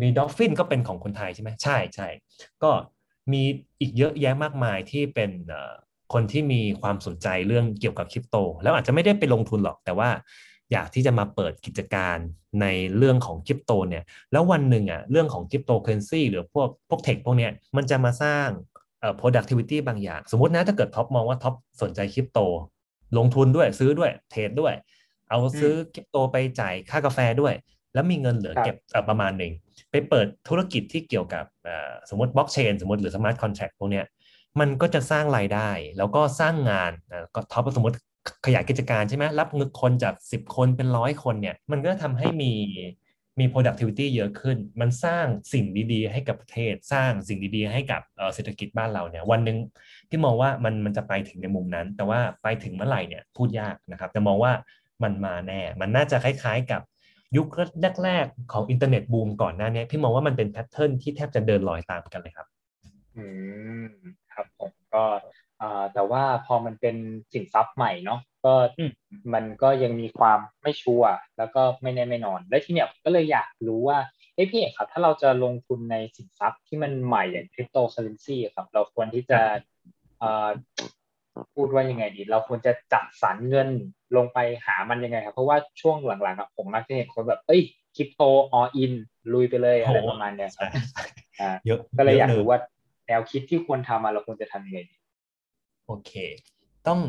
[0.00, 2.08] มีดอฟฟินก็เป็นของคนไทยใช่ไหมใช่ใช่
[2.62, 2.70] ก็
[3.32, 3.42] มี
[3.80, 5.72] อีกเยอะแยะมากมายที่เป็นเอ่อ
[6.12, 10.10] คนที่มีความสนใจเรื่องเกี่ยวกับคริปโต แล้วอาจจะไม่ได้ไปลงทุนหรอกแต่ว่า
[10.72, 12.16] อยากที่จะมาเปิดกิจการ
[12.60, 18.75] ในเรื่องของคริปโตเนี่ย แล้ววันหนึ่งอะเรื่องของคริปโตเคอเรนซีหรือพวกพวก tech พวกเนี้ยมันจะมาสร้างเอ่อ
[19.20, 22.40] productivity บางอย่าง สมมตินะถ้าเกิดท็อปมองว่าท็อปสนใจคริปโต
[23.18, 24.74] ลงทุนด้วยซื้อด้วย trade ด้วย
[25.30, 27.54] เอาซื้อคริปโตไปจ่ายค่ากาแฟด้วย
[27.94, 29.52] แล้วมีเงินเหลือครับเก็บเอ่อประมาณหนึ่ง
[29.90, 34.04] ไปเปิดธุรกิจที่เกี่ยวกับเอ่อสมมติบล็อกเชนสมมติหรือ smart contract พวกเนี้ย
[34.60, 37.96] มันก็จะสร้างรายได้ แล้วก็สร้างงานเอ่อก็ท็อปสมมติ
[38.46, 42.52] ขยายกิจการใช่ไหมรับเงินคนจาก 10 คนเป็นร้อยคนเนี่ยมันก็ทำให้มี
[43.38, 48.02] มี productivity เยอะขึ้น มันสร้างสิ่งดีๆ ให้กับประเทศ สร้างสิ่งดีๆ ให้กับ
[48.34, 49.58] เศรษฐกิจบ้านเราเนี่ย วันหนึ่ง
[50.08, 54.52] พี่มองว่ามันมันจะไปถึงในมุมนั้น แต่ว่าไปถึงเมื่อไหร่เนี่ยพูดยากนะครับ แต่มองว่า
[55.02, 56.82] มันมาแน่ มันน่าจะคล้ายๆกับ
[57.36, 57.46] ยุค
[58.04, 62.46] แรกๆของอินเทอร์เน็ตบูมก่อนหน้านี้พี่มองว่ามันเป็น pattern ที่แทบจะเดินรอยตามกันเลยครับ
[63.16, 63.24] อื
[63.84, 63.86] ม
[64.32, 65.04] ครับผมก็
[65.62, 66.96] อ่าแต่ว่าพอมันเป็น
[67.32, 68.90] สินทรัพย์ใหม่เนาะ ก็อืม
[69.34, 73.98] มันก็ยังมีความไม่ชัวร์แล้วก็ไม่แน่ไม่นอน และที่เนี้ยผมก็เลยอยากรู้ว่า
[74.34, 79.40] เอ้พี่เอกครับถ้าเราจะลงทุนในสินทรัพย์ที่มันใหม่อย่างคริปโตเคอเรนซีครับ เราควรที่จะ
[80.22, 80.48] อ่า
[81.54, 83.68] พูดว่ายังไงดี เราควรจะจัดสรรเงิน
[84.16, 87.62] ลงไปหามันยังไงครับ เพราะว่าช่วงหลังๆอะผมมักจะเห็นคนแบบเอ้ย
[87.96, 88.92] คริปโตออิน
[89.32, 90.70] ลุยไปเลยอะไรประมาณเนี้ยครับ
[91.40, 92.58] อ่าเยอะก็เลยอยากะรู้ว่า
[93.06, 94.96] แนวคิดที่ควรทำมาเราควรจะทำยังไงดี
[95.86, 96.12] โอเค
[96.86, 97.00] ต้อง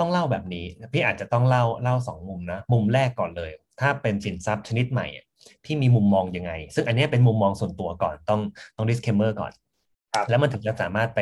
[0.00, 5.26] ต้องเล่าแบบนี้ พี่อาจจะต้องเล่าเล่าสองมุมนะ มุมแรกก่อนเลย ถ้าเป็นสินทรัพย์ชนิดใหม่อะ
[5.64, 8.40] พี่มีมุมมองยังไง ซึ่งอันเนี้ยเป็นมุมมองส่วนตัวก่อนต้อง
[8.76, 9.52] ต้อง disclaimer ก่อน
[10.14, 11.20] ครับแล้วมันถึงจะสามารถไป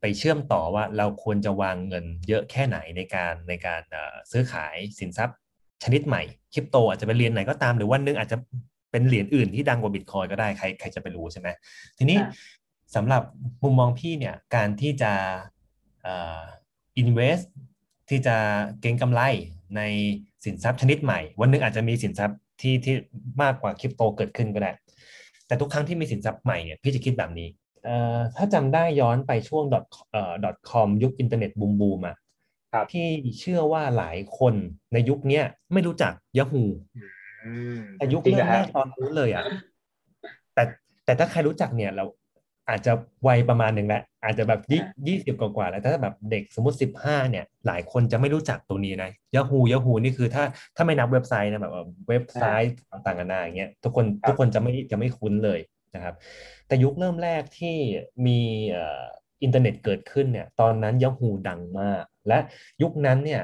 [0.00, 5.36] ไปเชื่อมต่อว่าเราควรจะวางเงินเยอะแค่ไหนในการในการเอ่อซื้อขายสินทรัพย์
[5.84, 8.36] ชนิดใหม่คริปโตอาจจะเป็นเหรียญไหนก็ตามหรือวันหนึงอาจจะ
[8.90, 11.48] เป็นเหรียญอื่นที่ดังกว่าบิตคอยก็ได้ใครใครจะไปรู้ใช่ไหม
[11.98, 12.30] ทีนี้อ่า
[12.96, 13.22] สำหรับ
[13.62, 15.12] มุมมองพี่เนี่ยการที่จะ
[16.02, 16.42] เอ่อ
[17.02, 17.46] invest
[18.12, 18.36] ที่จะ
[18.80, 19.20] เก็งกำไร
[19.76, 19.82] ใน
[20.44, 22.94] สินทรัพย์ชนิดใหม่ วันหนึงอาจจะมีสินทรัพย์ที่ที่
[23.42, 24.72] มากกว่าคริปโตเกิดขึ้นก็ได้
[25.46, 27.48] แต่ทุกครั้งที่มีสินทรัพย์ใหม่เนี่ยพี่จะคิดแบบนี้
[27.84, 32.16] เอ่อถ้าจำได้ย้อนไปช่วง dot เอ่อ dot com ยุคอินเทอร์เน็ตบูมบูมอะ
[32.72, 33.06] ครับพี่
[33.40, 34.54] เชื่อว่าหลายคน
[34.92, 36.64] ในยุคเนี้ยไม่รู้จัก Yahoo
[37.44, 39.44] อืมแต่ยุคจริงเริ่เหรอมแรฮะกตอนนู้นเลยอะ
[40.54, 40.62] แต่
[41.04, 42.04] แต่ถ้าใครรู้จักเนี่ยเรา
[42.68, 42.92] อาจจะ
[43.26, 50.44] วัยประมาณหนึ่งแล้วอาจจะแบบยี่ยี่สิบกว่าๆแล้วแต่ถ้าแบบเด็กสมมติสิบห้าเนี่ย หลายคนจะไม่รู้จักตัวนี้นะ Yahoo Yahoo นี่คือถ้า
[50.76, 55.60] ถ้าไม่นับเว็บไซต์นะแบบว่าเว็บไซต์ต่างๆกันานาอย่างเงี้ยทุกคนทุกคนจะไม่จะไม่คุ้นเลย
[55.94, 56.14] นะครับ
[56.66, 57.76] แต่ยุคเริ่มแรกที่
[58.26, 58.38] มี
[58.70, 59.04] เอ่อ
[59.42, 62.38] อินเทอร์เน็ตเกิดขึ้นเนี่ย ตอนนั้น Yahoo ดังมาก และ
[62.82, 63.42] ยุคนั้นเนี่ย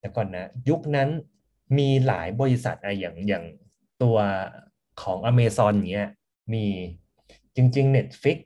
[0.00, 1.08] แต่ก่อนนะ ยุคนั้น
[1.78, 3.44] มีหลายบริษัทอะอย่างอย่าง
[4.02, 4.16] ตัว
[5.02, 6.10] ของ Amazon อย่างเงี้ย
[6.54, 6.66] มี
[7.56, 8.38] จริง ๆ Netflix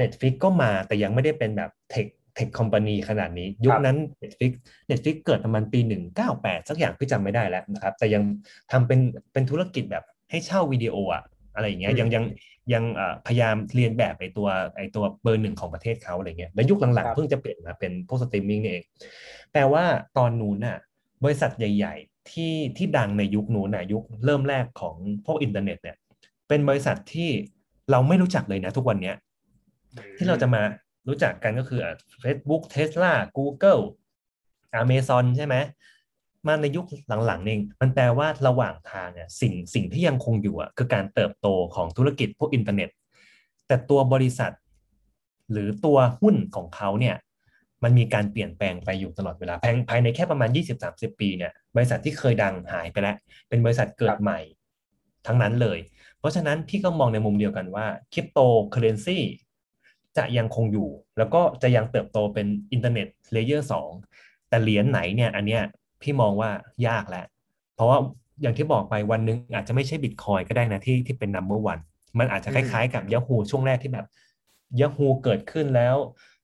[0.00, 4.52] Netflix ก็มาแต่ยังไม่ได้เป็นแบบ tech tech company ขนาดนี้ ยุคนั้น Netflix
[4.90, 5.80] Netflix เกิดประมาณปี
[6.24, 8.22] 198 สักอย่างพี่จำไม่ได้แล้วนะครับ แต่ยัง
[8.72, 9.00] ทำเป็น
[9.32, 12.24] เป็นธุรกิจแบบให้เช่าวิดีโออะอะไรอย่างเงี้ยยังยัง
[12.72, 18.84] ยังเอ่อพยายามเลียนแบบไอตัวไอตัวเบอร์หนึ่งของประเทศเขาอะไรเงี้ยแล้วยุคหลังครับเพิ่งจะเปลี่ยนมาเป็นพวกสตรีมมิ่งนี่เอง
[19.52, 19.84] แปลว่า
[20.18, 20.78] ตอนนู้นน่ะ
[21.24, 25.96] บริษัทใหญ่ ๆ ที่ที่ดังในยุคนู้นน่ะยุคเริ่มแรกของพวกอินเทอร์เน็ตเนี่ย
[26.48, 27.30] เป็นบริษัทที่
[27.90, 29.16] เราไม่รู้จักเลยนะทุกวันเนี้ย
[30.16, 30.62] ที่เราจะมา
[31.08, 33.82] รู้จักกันก็คืออะ Facebook Tesla Google
[34.82, 35.56] Amazon ใช่ไหม
[36.46, 36.86] มาในยุค
[37.26, 42.90] หลังๆเองมันแปลว่าระหว่างทางเนี่ยสิ่งสิ่งที่ยังคงอยู่อะคือการเติบโตของธุรกิจพวกอินเทอร์เน็ต
[43.66, 44.52] แต่ตัวบริษัท
[45.52, 47.16] หรือตัวหุ้นของเขาเนี่ย
[47.84, 50.50] มันมีการเปลี่ยนแปลงไปอยู่ตลอดเวลาภายภายในแค่ประมาณ
[50.84, 53.16] 20-30 ปีเนี่ยบริษัทที่เคยดังหายไปแล้ว
[53.48, 54.40] เป็นบริษัทเกิดใหม่
[55.26, 55.95] ทั้งนั้นเลยเพ
[56.26, 58.38] ราะฉะนั้นพี่ก็มองในมุมเดียวกันว่าคริปโต
[58.70, 59.18] เคอเรนซี
[60.16, 63.90] จะยังคงอยู่ แล้วก็จะยังเติบโตเป็นอินเทอร์เน็ต layer สอง
[64.48, 65.62] แต่เหรียญไหนเนี่ยอันเนี้ย
[66.02, 66.50] พี่มองว่า
[66.86, 67.26] ยากแล้ว
[67.74, 67.98] เพราะว่า
[68.42, 71.82] อย่างที่บอกไปวันหนึ่งอาจจะไม่ใช่บิตคอยน์ก็ได้นะที่ที่เป็น number one
[72.18, 74.06] มันอาจจะคล้ายๆกับ Yahoo ช่วงแรกที่แบบ
[74.80, 75.96] Yahoo เกิดขึ้นแล้ว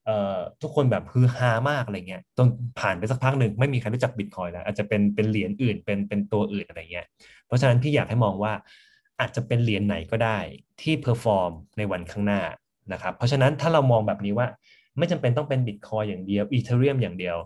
[0.06, 2.46] เอ่อทุกคนแบบฮือฮามากอะไรเงี้ยจน
[2.80, 7.06] ผ่านไปสักพักหนึ่งไม่มีใครรู้จักบิตคอยน์แล้ว อาจจะเป็นเป็นเหรียญอื่นเป็นเป็นตัวอื่นอะไรเงี้ย
[7.46, 8.52] เพราะฉะนั้นพี่อยากให้มองว่า
[9.22, 10.38] อาจจะเป็นเหรียญไหนก็ได้
[10.80, 12.40] ที่ perform ในวันข้างหน้า
[12.92, 14.46] นะครับเพราะฉะนั้นถ้าเรามองแบบนี้ว่า
[14.98, 17.36] ไม่จำเป็นต้องเป็นบิตคอยน์อย่างเดียวอีเธอเรียมอย่างเดียว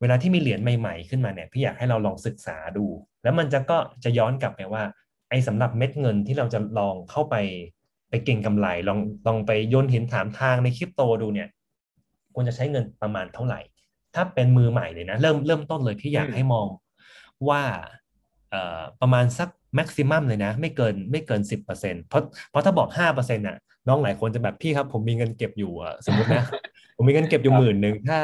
[0.00, 2.86] เวลาที่มีเหรียญใหม่ ๆ ขึ้นมาเนี่ยพี่อยากให้เราลองศึกษาดู
[3.22, 4.82] แล้วมันจะก็จะย้อนกลับไปว่า
[5.30, 7.36] ไอ้สำหรับเม็ดเงินที่เราจะลองเข้าไป
[8.10, 11.48] ไปเก็งกำไรลองลองไปโยนหินถามทางในคริปโตดูเนี่ย
[12.34, 13.60] ควรจะใช้เงินประมาณเท่าไหร่
[14.14, 16.66] ถ้าเป็นมือใหม่เลยนะ เริ่มเริ่มต้นเลยที่อยากให้มอง
[17.48, 17.62] ว่า
[19.00, 23.56] ประมาณสักแม็กซิมัมเลยนะ ไม่เกินไม่เกินสิบเปอร์เซ็นเพราะเพราะถ้าบอกห้าเปอร์เซ็นต์่ะ
[23.88, 26.44] น้องหลายคนจะแบบพี่ครับ ผมมีเงินเก็บอยู่อะสมมตินะ
[26.96, 28.20] ผมมีเงินเก็บอยู่หมื่นหนึ่งถ้า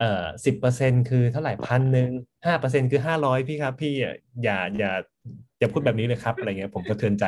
[0.00, 2.10] เอ่อสิบเปอร์เซ็นคือเท่าไหร่พันหนึ่ง
[2.46, 4.92] ห้าเปอร์เซ็นคือห้าร้อยพี่ครับ พี่อะอย่าอย่า
[5.58, 7.24] อย่าพูดแบบนี้เลยครับอะไรเงี้ยผมสะเทือนใจ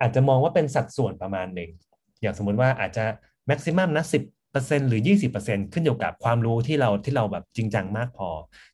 [0.00, 1.70] อาจจะมองว่าเป็นสัดส่วนประมาณหนึ่ง
[2.20, 3.04] อย่างสมมุติว่าอาจจะ
[3.46, 8.28] แม็กซิมัมนะสิบเปอร์เซ็นหรือยี่สิบเปอร์เซ็นขึ้นอยู่กับความรู้ที่เราที่เราแบบจริงจังมากพอ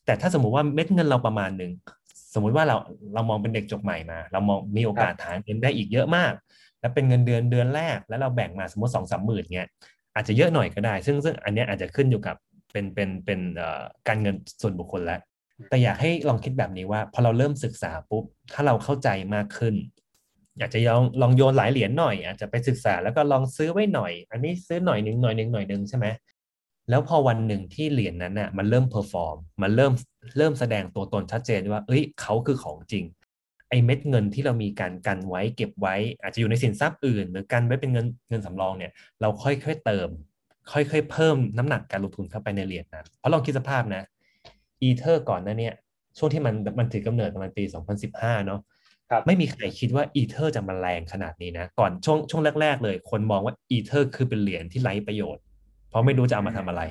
[0.04, 1.97] แต่ถ้าสมมุติว่าเม็ดเงินเราประมาณหนึ่งส
[2.40, 2.76] มมุติว่าเรา
[3.14, 6.32] เรามองเป็นเด็กจบใหม่มา เรามองมีโอกาสหาเงินได้อีกเยอะมาก
[6.80, 9.68] แล้วเป็นเงินเดือนเดือนแรก แล้วเราแบ่งมาสมมติสองสามหมื่นเงี้ย
[10.14, 12.36] อาจจะเยอะหน่อยก็ได้ ซึ่งซึ่งอันเนี้ยอาจจะขึ้นอยู่กับ
[12.72, 15.20] เป็นเป็นเป็นเอ่อการเงินส่วนบุคคลแล้ว
[15.68, 18.24] แต่อยากให้ลองคิดแบบนี้ว่า พอเราเริ่มศึกษาปุ๊บ
[18.54, 19.74] ถ้าเราเข้าใจมากขึ้น
[20.58, 26.06] อยากจะลองลองโยนหลายเหรียญหน่อย อาจจะไปศึกษาแล้วก็ลองซื้อไว้หน่อย อันนี้ซื้อหน่อยหนึ่งหน่อยหนึ่งหน่อยหนึ่งใช่ไหม
[26.90, 29.92] แล้วพอวันหนึ่งที่เหรียญนั้นน่ะมันเริ่ม perform มันเริ่ม
[30.38, 33.04] เริ่มแสดงตัวตนชัดเจนว่า เอ้ยเขาคือของจริง
[33.70, 40.08] ไอ้เม็ดเงินที่เรามีการกันไว้เก็บไว้ อาจจะอยู่ในสินทรัพย์อื่น หรือกันไว้เป็นเงินเงินสำรองเนี่ย เราค่อยๆเติม
[40.72, 44.02] ค่อยๆเพิ่มน้ำหนักการลงทุนเข้าไปในเหรียญนั้น เพราะลองคิดสภาพนะ
[44.82, 45.74] อีเทอร์ก่อนหน้าเนี่ย
[46.18, 47.64] ช่วงที่มันมันถือกำเนิดประมาณปี
[48.04, 48.60] 2015 เนาะ
[49.10, 55.42] ครับไม่มีใครคิดว่าอีเทอร์จะมาแรงขนาดนี้นะ ก่อนช่วงช่วงแรก ๆ เลย คนมองว่าอีเทอร์คือเป็นเหรียญที่ไร้ประโยชน์
[55.88, 56.82] เพราะไม่รู้จะเอามาทำอะไร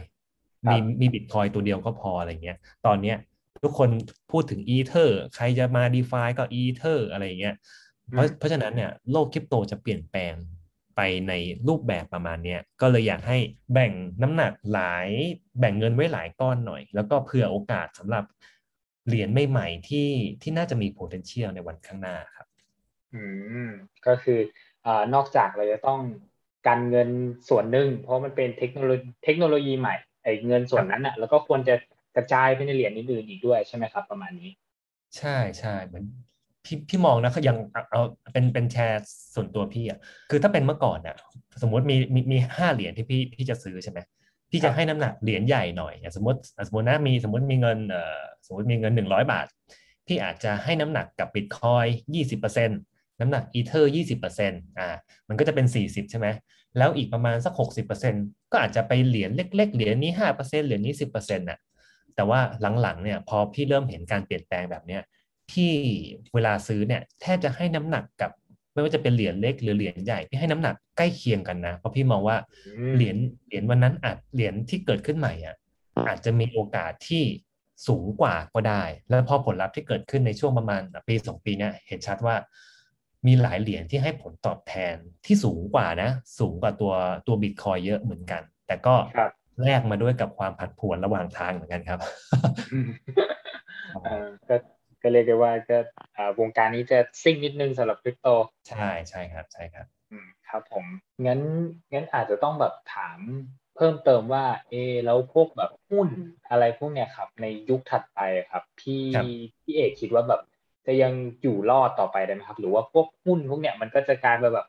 [0.65, 3.17] ครับมีมีบิตคอยน์ตัวเดียวก็พออะไรเงี้ย ตอนเนี้ย
[3.63, 3.89] ทุกคน
[4.31, 7.55] พูดถึงอีเทอร์ใครจะมา d e f าก็อีเทอร์อะไรเงี้ย
[8.11, 10.33] เพราะเพราะฉะนั้นเนี่ยโลกคริปโตจะเปลี่ยนแปลง
[10.95, 11.33] ไปใน
[11.67, 13.37] รูปแบบประมาณเนี้ยก็เลยอยากให้
[13.73, 15.07] แบ่งน้ำหนักหลาย
[15.59, 18.23] แบ่งเงินไว้หลายก้อนหน่อย แล้วก็เผื่อโอกาสสำหรับ
[19.07, 20.09] เหรียญใหม่ๆที่
[20.41, 22.47] ที่น่าจะมี potential ในวันข้างหน้าครับ
[23.13, 23.23] อื
[23.67, 23.69] ม
[24.07, 24.39] ก็คือ
[24.85, 25.99] อ่านอกจากเราจะต้อง
[26.67, 27.09] การเงิน
[27.49, 31.75] ส่วนหนึ่งเพราะมันเป็นเทคโนโลยีเทคโนโลยีใหม่ไอ้เงินส่วนนั้นอะแล้วก็ควรจะ
[32.15, 34.49] กระจายไปในเหรียญอื่นๆอีกด้วยใช่ไหมครับ ประมาณนี้
[35.17, 36.05] ใช่ใช่เหมือน
[36.65, 37.57] พี่พี่มองนะเขายัง
[37.91, 38.01] เอา
[38.33, 39.03] เป็นเป็นแชร์
[39.35, 39.99] ส่วนตัวพี่อะ
[40.31, 41.15] คือถ้าเป็นเมื่อก่อนอะ
[41.61, 43.99] สมมติมีมีมีห้าเหรียญที่พี่พี่จะซื้อใช่ไหม
[44.51, 49.47] พี่จะให้น้ำหนักเหรียญใหญ่หน่อยอย่างสมมติสมมตินะมีสมมติมีเงินเอ่อสมมติมีเงินหนึ่งร้อยบาท
[50.07, 52.79] พี่อาจจะให้น้ำหนักกับบิตคอยน์ยี่สิบเปอร์เซ็นต์
[53.19, 54.95] น้ำหนักอีเทอร์ยี่สิบเปอร์เซ็นต์อ่า
[55.27, 56.27] มันก็จะเป็นสี่สิบใช่ไหม
[56.77, 61.59] แล้วอีกประมาณสักหกสิบเปอร์เซ็นต์ก็อาจจะไปเหรียญเล็ก ๆ เหรียญนี้ห้าเปอร์เซ็นต์เหรียญนี้สิบเปอร์เซ็นต์น่ะ
[62.15, 62.39] แต่ว่า
[62.81, 65.01] หลังๆเนี่ยพอพี่เริ่มเห็นการเปลี่ยนแปลงแบบเนี้ย
[65.53, 65.73] ที่
[66.33, 68.31] เวลาซื้อเนี่ยแทบจะให้น้ำหนักกับ
[68.73, 75.55] ไม่ว่าจะเป็นเหรียญเล็กหรือเหรียญใหญ่พี่ให้น้ำหนักใกล้เคียงกันนะเพราะพี่มองว่าอืมเหรียญเหรียญวันนั้นอาจเหรียญที่เกิดขึ้นใหม่อะ
[76.07, 77.23] อาจจะมีโอกาสที่
[77.87, 82.35] สูงกว่าก็ได้ แล้วพอผลลัพธ์ที่เกิดขึ้นในช่วงประมาณปีสองปีเนี่ยเห็นชัดว่า
[83.25, 86.93] มีหลายเหรียญที่ให้ผลตอบแทนที่สูงกว่านะ สูงกว่าตัว
[87.27, 89.31] ตัวบิตคอยเยอะเหมือนกัน แต่ก็ครับ
[89.63, 91.99] แลกมาด้วยกับความผันผวนระหว่างทางเหมือนกันครับ
[92.71, 92.89] อืม
[94.03, 94.55] เอ่อก็
[95.01, 95.77] ก็เรียกได้ว่าก็
[96.17, 98.27] อ่าวงการนี้จะซิ่งนิดนึงสำหรับคริปโต
[98.69, 100.85] ใช่ใช่ครับ ใช่ครับอืมครับผม
[101.25, 101.39] งั้น
[101.93, 103.19] งั้นอาจจะต้องแบบถาม
[103.75, 106.09] เพิ่มเติมว่า เออแล้วพวกแบบหุ้น
[106.49, 109.25] อะไรพวกเนี้ยครับ ในยุคถัดไปอะครับ พี่ครับ
[109.63, 110.41] พี่เอกคิดว่าแบบ
[110.87, 114.67] จะยังอยู่รอดต่อไปได้ไหมครับ หรือว่าพวกหุ้นพวกเนี้ยมันก็จะกลายแบบ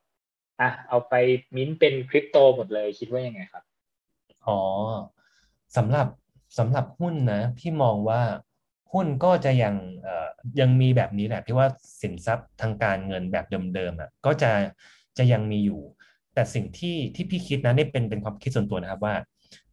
[0.61, 1.15] อะเอาไป
[1.57, 3.63] มิ้นท์เป็นคริปโตหมดเลยคิดว่ายังไงครับ
[4.47, 4.61] อ๋อ
[5.77, 6.07] สำหรับ
[6.59, 8.21] สำหรับหุ้นนะพี่มองว่า
[8.93, 10.29] หุ้นก็จะยังเอ่อ
[10.61, 11.67] ยังมีแบบนี้แหละพี่ว่า
[12.03, 14.53] สินทรัพย์ทางการเงินแบบเดิมๆอะก็จะ
[15.19, 15.81] จะยังมีอยู่
[16.35, 19.15] แต่สิ่งที่ที่พี่คิดนะนี่เป็นเป็นความคิดส่วนตัวนะครับว่า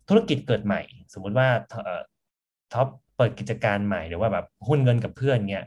[0.08, 0.82] ธุรกิจเกิดใหม่
[1.14, 1.48] สมมุติว่า
[2.74, 5.66] ท็อปเปิดกิจการใหม่หรือว่าแบบหุ้นเงินกับเพื่อนเงี้ย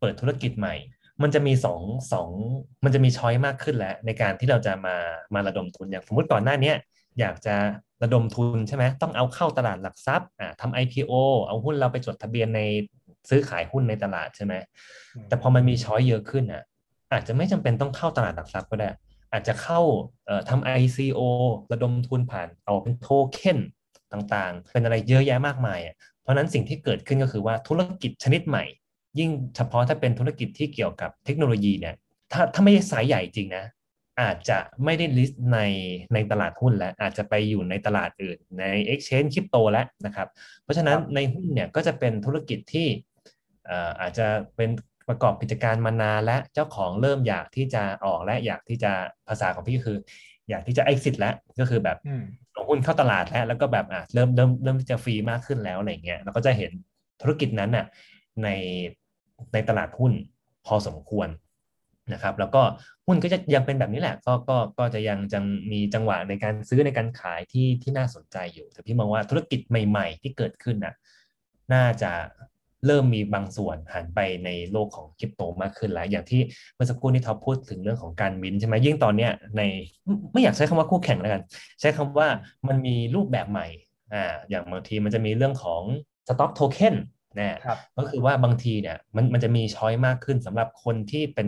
[0.00, 0.74] เปิดธุรกิจใหม่
[1.22, 1.80] มันจะมีสอง
[2.12, 2.28] สอง
[2.84, 4.96] มันจะมีช้อยมากขึ้นแล้ว ในการที่เราจะมา
[5.34, 6.72] มาระดมทุนอย่างสมมติก่อนหน้านี้
[7.20, 7.56] อยากจะ
[8.02, 11.12] ระดมทุนใช่ไหมต้องเอาเข้าตลาดหลักทรัพย์อ่าทำ IPO
[11.46, 12.60] เอาหุ้นเราไปจดทะเบียนใน
[13.30, 14.54] ซื้อขายหุ้นในตลาดใช่ไหม
[15.28, 16.62] แต่พอมันมีช้อยเยอะขึ้นอะ
[17.12, 18.90] อาจจะไม่จำเป็นต้องเข้าตลาดหลักทรัพย์ก็ได้
[19.32, 19.80] อาจจะเข้า
[20.26, 21.20] เอ่อทำ ICO
[21.72, 23.58] ระดมทุนผ่านเอาเป็นโทเค็น
[24.12, 28.64] ต่างๆ เป็นอะไรเยอะแยะมากมายอะเพราะนั้นสิ่งที่เกิดขึ้นก็คือว่าธุรกิจชนิดใหม่
[29.18, 31.94] ยิ่งเฉพาะถ้าเป็นธุรกิจที่เกี่ยวกับเทคโนโลยีเนี่ย
[32.32, 33.64] ถ้าถ้าไม่ใช่สายใหญ่จริงนะ
[34.20, 35.58] อาจจะไม่ได้ลิสต์ใน
[36.14, 40.28] ในตลาดหุ้นแล้วอาจจะไปอยู่ในตลาดอื่นใน Exchange คริปโตแล้วนะครับ
[40.62, 42.88] เพราะฉะนั้นในหุ้นเนี่ยก็จะเป็นธุรกิจที่
[44.00, 44.70] อาจจะเป็น
[45.08, 48.92] ประกอบกิจการมานานและเจ้าของเริ่มอยากที่จะออกและอยากที่จะ
[49.28, 49.98] ภาษาของพี่คือ
[50.50, 51.98] อยากที่จะ exit แล้วก็คือแบบ
[52.54, 56.72] ลงหุ้นเข้าตลาดแล้วแล้วก็แบบอะเริ่มเริ่มเริ่มที่จะฟรีมากขึ้นแล้วอะไรเงี้ยเราก็จะเห็น
[57.22, 57.86] ธุรกิจนั้นน่ะ
[58.42, 58.48] ใน
[59.52, 60.12] ในตลาดหุ้น
[60.66, 61.28] พอสมควร
[62.12, 62.62] นะครับ แล้วก็
[63.06, 65.38] หุ้นก็จะยังเป็นแบบนี้แหละ ก็ก็ก็จะยังจะ
[65.72, 70.94] มีจังหวะในการซื้อในการขายที่ที่น่าสนใจอยู่ แต่พี่มองว่าธุรกิจใหม่ ๆ ที่เกิดขึ้นน่ะ
[71.72, 72.12] น่าจะ
[72.86, 76.42] เริ่มมีบางส่วนหันไปในโลกของคริปโตมากขึ้นแล้ว อย่างที่
[76.74, 79.62] เมื่อสักครู่นี้ท็อปพูดถึงเรื่องของการมินใช่ไหมยิ่งตอนเนี้ยใน
[80.32, 81.42] ไม่อยากใช้คำว่าคู่แข่งแล้วกัน
[81.80, 82.28] ใช้คำว่า
[82.68, 83.66] มันมีรูปแบบใหม่
[84.14, 85.82] อ่าอย่างบางทีมันจะมีเรื่องของ
[86.28, 86.94] stock token
[87.38, 87.58] นะ
[87.96, 91.46] ก็คือว่าบางทีเนี่ยมันมันจะมี choice มากขึ้นสำหรับคนที่เป็น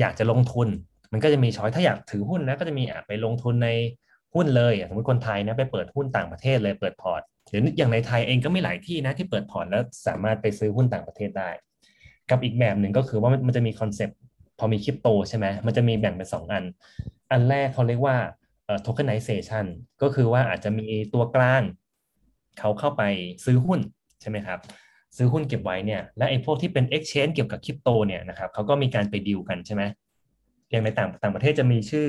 [0.00, 0.68] อยากจะลงทุน
[1.12, 3.68] มันก็จะมี choice ถ้าอยากถือหุ้นนะก็จะมีอะไปลงทุนใน
[4.34, 11.50] หุ้นเลยสมมติคนไทยนะไปเปิดหุ้นต่างประเทศเลยเปิดพอร์ตหรืออย่างในไทยเองก็มีหลายที่นะที่เปิดพอร์ตแล้วสามารถไปซื้อหุ้นต่างประเทศได้
[12.30, 14.18] กับอีกแบบหนึ่งก็คือว่ามันจะมีคอนเซปต์
[14.58, 16.64] พอมีคริปโตใช่ไหมมันจะมีแบ่งเป็นสองอัน
[17.30, 18.16] อันแรกเขาเรียกว่า
[18.64, 19.66] เอ่อ tokenization
[20.02, 21.62] ก็คือว่าอาจจะมีตัวกลาง
[22.58, 23.02] เขาเข้าไป
[23.44, 23.80] ซื้อหุ้น
[24.22, 24.58] ใช่ไหมครับ
[25.16, 29.82] ซื้อหุ้นเก็บไว้เนี่ยและไอ้พวกที่เป็น exchange เกี่ยวกับคริปโตเนี่ยนะครับเขาก็มีการไปดีลกันใช่ไหม
[30.70, 32.06] อย่างในต่างต่างประเทศจะมีชื่อ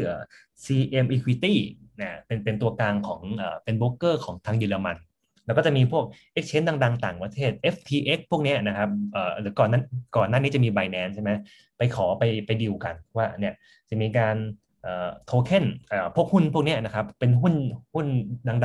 [0.64, 1.54] CM Equity
[2.02, 3.22] นะเป็นเป็นตัวกลางของ
[3.64, 4.98] เป็นโบรกเกอร์ของทางเยอรมัน
[5.46, 9.84] แล้วก็จะมีพวก exchange ดัง ๆ ต่างประเทศ FTX พวกนี้นะครับเอ่อหรือก่อนนั้น
[10.18, 11.32] ก่อนหน้านี้จะมี Binance ใช่ไหม
[11.78, 13.54] ไปขอไปไปดีลกันว่าเนี่ย
[13.90, 14.36] จะมีการ
[14.82, 17.56] เอ่อโทเค็นเอ่อพวกหุ้นพวกนี้นะครับ เป็นหุ้น
[17.94, 18.08] หุ้น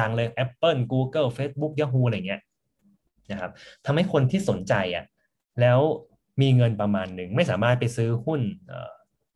[0.01, 2.41] ดัง ๆ เลย Apple Google Facebook Yahoo อะไรเงี้ย
[3.31, 3.53] นะครับ
[3.87, 5.05] ทำให้คนที่สนใจอะ
[5.61, 5.81] แล้ว
[6.41, 8.91] มีเงินประมาณหนึ่งไม่สามารถไปซื้อหุ้นเอ่อ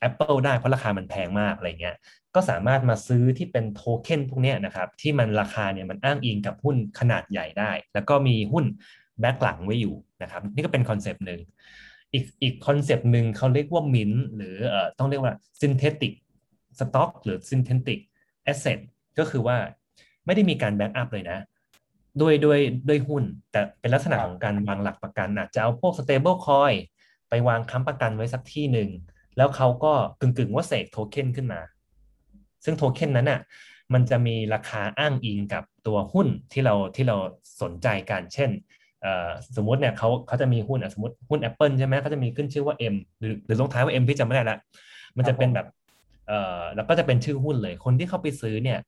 [0.09, 1.97] Apple ได้เพราะราคามันแพงมากอะไรเงี้ย
[2.35, 8.65] ก็สามารถมาซื้อที่เป็นโทเค็นพวกนี้นะครับที่มันราคาเนี่ยมันอ้างอิงกับหุ้นขนาดใหญ่ได้ แล้วก็มีหุ้น
[9.21, 11.41] back หลังไว้อยู่นะครับนี่ก็เป็นคอนเซปต์หนึ่ง
[12.13, 16.13] อีกอีกคอนเซปต์หนึ่งเขาเรียกว่ามินหรือเอ่อต้องเรียกว่า synthetic
[16.79, 18.01] stock หรือ synthetic
[18.45, 18.79] asset
[19.19, 19.57] ก็คือว่า
[20.27, 21.39] ไม่ได้มีการ backup เลยนะ
[22.21, 26.77] ด้วยด้วยด้วยหุ้น แต่เป็นลักษณะของการวางหลักประกันอาจจะเอาพวก stable coin
[27.29, 28.91] ไปวางค้ำประกันไว้สักที่หนึ่ง
[29.37, 31.61] แล้วเขาก็กึ่งๆว่าเสกโทเค็นขึ้นมา
[32.65, 33.41] ซึ่งโทเค็นนั้นอะ
[33.93, 37.17] มันจะมีราคาอ้างอิงกับตัวหุ้นที่เราที่เรา
[37.63, 38.51] สนใจกันเช่น
[39.57, 44.59] สมมติเนี่ยเขาเขาจะมีหุ้นสมมติหุ้น Apple ใช่ไหมเขาจะมีขึ้นชื่อว่า M หรือหรือลงท้ายว่า M พี่จำไม่ได้ละ
[45.17, 45.67] มันจะเป็นแบบ
[46.29, 48.79] เอ่อแล้วก็จะเป็นชื่อหุ้นเลย คนที่เข้าไปซื้อเนี่ย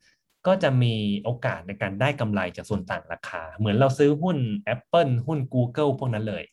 [0.47, 4.39] ก็จะมีโอกาสในการได้กำไรจากส่วนต่างราคา เหมือนเราซื้อหุ้น
[4.75, 6.45] Apple หุ้น Google พวกนั้นเลย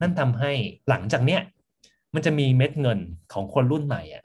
[0.00, 0.52] นั่นทำให้
[0.88, 1.40] หลังจากเนี้ย
[2.14, 2.98] มันจะมีเม็ดเงิน
[3.32, 4.24] ของคนรุ่นใหม่อะ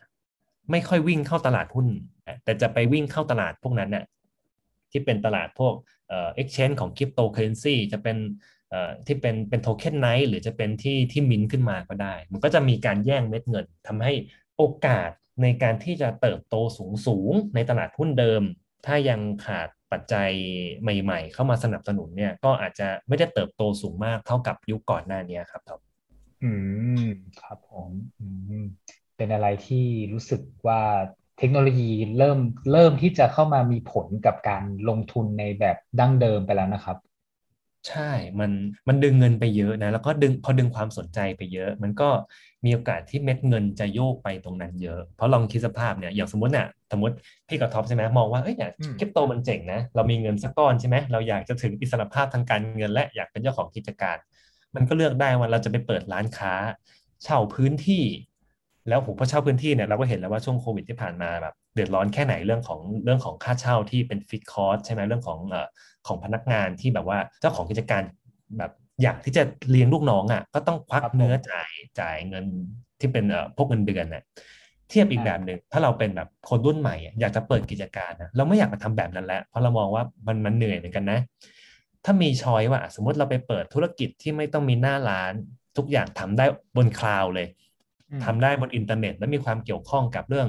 [0.72, 1.88] ไม่ค่อยวิ่งเข้าตลาดหุ้น
[2.44, 4.06] แต่จะไปวิ่งเข้าตลาดพวกนั้นเนี่ย
[4.92, 5.74] ที่เป็นตลาดพวก
[6.08, 8.18] เอ่อ exchange ของคริปโตเคอเรนซีจะเป็น
[8.70, 14.14] เอ่อที่เป็นเป็น tokenized หรือจะเป็นที่ที่มินขึ้นมาก็ได้ มันก็จะมีการแย่งเม็ดเงินทำให้
[14.58, 15.10] โอกาส
[15.42, 18.44] ในการที่จะเติบโตสูงสูงในตลาดหุ้นเดิม
[18.86, 20.30] ถ้ายังขาดปัจจัย
[20.82, 25.80] ใหม่ ๆ เข้ามาสนับสนุนเนี่ยก็อาจจะไม่ได้เติบโตสูงมากเท่ากับยุคก่อนหน้านี้ครับครับ
[26.44, 26.52] อื
[27.04, 27.06] ม
[27.42, 28.28] ครับผมอื
[28.62, 28.64] ม
[29.18, 30.82] เป็นอะไรที่รู้สึกว่า
[31.40, 32.40] เทคโนโลยีเริ่ม
[32.72, 36.98] เริ่มที่จะเข้ามามีผลกับการลงทุนในแบบดั้งเดิมไปแล้วนะครับ
[37.88, 38.52] ใช่ มัน
[38.88, 42.10] มันดึงเงินไปเยอะนะ แล้วก็ดึง พอดึงความสนใจไปเยอะ มันก็
[42.66, 47.16] มีโอกาสที่เม็ดเงินจะโยกไปตรงนั้นเยอะ เพราะลองคิดสภาพเนี่ย อย่างสมมติเนี่ยสมมติ
[47.48, 54.18] พี่กับท็อปใช่ไหมมองว่า เอ้ยเนี่ยคริปโตมันเจ๋งนะ เรามีเงินสักก้อนใช่ไหม เราอยากจะถึงอิสรภาพทางการเงิน และอยากเป็นเจ้าของกิจการ
[54.76, 56.54] มันก็เลือกได้ว่าเราจะไปเปิดร้านค้า
[57.24, 58.04] เช่าพื้นที่
[58.90, 65.68] แล้วผมพอเช่าพื้นที่เนี่ย เราก็เห็นแล้วว่าช่วงโควิดที่ผ่านมาแบบเดือดร้อนแค่ไหนเรื่องของเรื่องของค่าเช่าที่เป็นฟิกคอร์สใช่ไหมเรื่องของเอ่อ
[66.08, 68.02] ของพนักงานที่แบบว่าเจ้าของกิจการ
[68.58, 72.46] แบบอยากที่จะเลี้ยงลูกน้องอะก็ต้องควักเนื้อจ่ายจ่ายเงิน
[73.00, 74.24] ที่เป็นเอ่อพวกเงินเดือนเนี่ย
[74.90, 81.20] เทียบอีกแบบหนึ่งถ้าเราเป็นแบบคนรุ่นใหม่อะอยากจะเปิดกิจการนะเราไม่อยากมาทำแบบนั้นแล้วเพราะเรามองว่ามันมันเหนื่อยเหมือนกันนะ
[82.06, 85.34] ถ้ามีช้อยว่าสมมติเราไปเปิดธุรกิจที่ไม่ต้องมีหน้าร้าน
[85.78, 87.48] ทุกอย่างทำได้บนคลาวด์เลย
[88.12, 90.48] อืมทำได้บนอินเทอร์เน็ต และมีความเกี่ยวข้องกับเรื่อง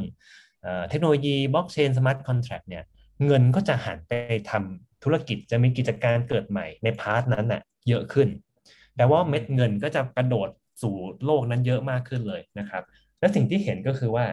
[0.63, 2.85] เออเทคโนโลยีบล็อกเชน smart contract เนี่ย
[3.27, 4.13] เงินก็จะหันไป
[4.51, 8.29] ทำ ธุรกิจจะมีกิจการเกิดใหม่ใน part นั้นน่ะเยอะขึ้น
[8.97, 10.49] แต่ว่าเม็ดเงินก็จะกระโดด
[10.83, 12.83] สู่โลกนั้นเยอะมากขึ้นเลยนะครับ
[13.21, 14.27] และสิ่งที่เห็นก็คือว่า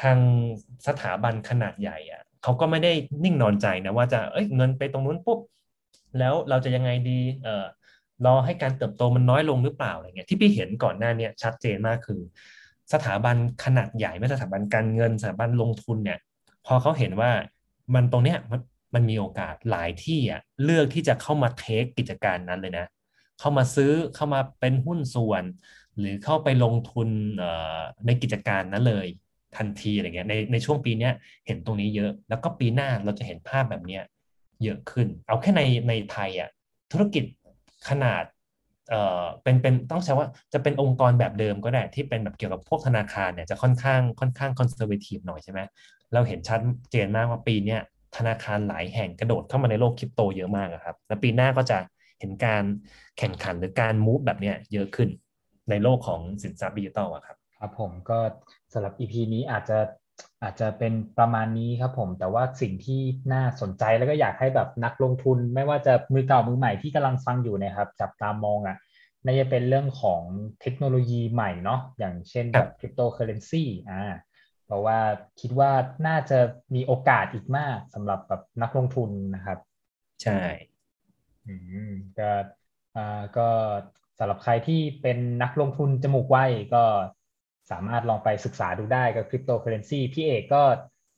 [0.00, 0.18] ทาง
[0.86, 2.92] สถาบันขนาดใหญ่อะเขาก็ไม่ได้
[3.24, 5.38] นิ่งนอนใจนะว่าจะเอ้ยเงินไปตรงนู้นปุ๊บ
[6.18, 7.64] แล้วเราจะยังไงดีเออ
[8.26, 12.20] รอให้การเติบโตมันน้อยลงหรือเปล่าอะไรเงี้ยที่พี่เห็นก่อนหน้าเนี้ชัดเจนมากคือ
[12.92, 16.18] สถาบันขนาดใหญ่ไม่สถาบันการเงินสถาบันลงทุนเนี่ย
[16.66, 17.30] พอเขาเห็นว่า
[17.94, 18.60] มันตรงเนี้ยมัน
[18.94, 22.86] มันมีโอกาสหลายที่อะเลือกที่จะเข้ามาเทคกิจการนั้นเลยนะ
[23.40, 25.44] เข้ามาซื้อเข้ามาเป็นหุ้นส่วน
[25.98, 27.08] หรือเข้าไปลงทุน
[28.06, 29.06] ในกิจการนั้นเลย
[29.56, 31.12] ทันทีอะไรเงี้ยในในช่วงปีเนี้ย
[31.46, 34.02] เห็นตรงนี้เยอะ แล้วก็ปีหน้าเราจะเห็นภาพแบบเนี้ย
[34.62, 36.50] เยอะขึ้น เอาแค่ในในไทยอะ
[36.92, 37.24] ธุรกิจ
[37.88, 38.24] ขนาด
[38.90, 45.60] เอ่อเป็นเป็นต้องใช้ว่าจะเป็นองค์กรแบบเดิมก็ได้ที่เป็นแบบเกี่ยวกับพวกธนาคารเนี่ยจะค่อนข้างค่อนข้าง conservative หน่อยใช่ไหม
[46.14, 47.80] เราเห็นชัดเจนมากว่าปีเนี้ย
[48.16, 51.78] ธนาคารหลายแห่งกระโดดเข้ามาในโลกคริปโตเยอะมากอะครับ แล้วปีหน้าก็จะ
[52.20, 52.64] เห็นการ
[53.18, 55.08] แข่งขันหรือการ move แบบเนี้ยเยอะขึ้น
[55.70, 58.18] ในโลกของสินทรัพย์ดิจิตอลอะครับ ครับผมก็
[58.72, 59.78] สำหรับ EP นี้อาจจะ
[60.42, 63.00] อาจจะเป็นประมาณนี้ครับผม แต่ว่าสิ่งที่
[63.32, 68.76] น่าสนใจแล้วก็อยากให้แบบนักลงทุน ไม่ว่าจะมือเก่ามือใหม่ที่กำลังฟังอยู่เนะครับ จับตามองอะ
[69.24, 70.22] น่าจะเป็นเรื่องของ
[70.60, 74.14] เทคโนโลยีใหม่เนาะอย่างเช่นแบบคริปโตเคอเรนซีอ่า
[74.70, 75.00] เพราะว่า
[75.40, 75.72] คิดว่า
[76.06, 76.38] น่าจะ
[76.74, 79.58] มีโอกาสอีกมากสำหรับแบบนักลงทุนนะครับ
[80.22, 80.40] ใช่
[81.46, 81.54] อื
[81.88, 82.30] มก็
[82.94, 83.00] อ่า
[83.36, 83.48] ก็
[84.18, 86.38] สำหรับใครที่เป็นนักลงทุนจมูกไว
[86.74, 86.84] ก็
[87.70, 90.62] สามารถลองไปศึกษาดูได้กับคริปโตเคอเรนซีพี่เอกก็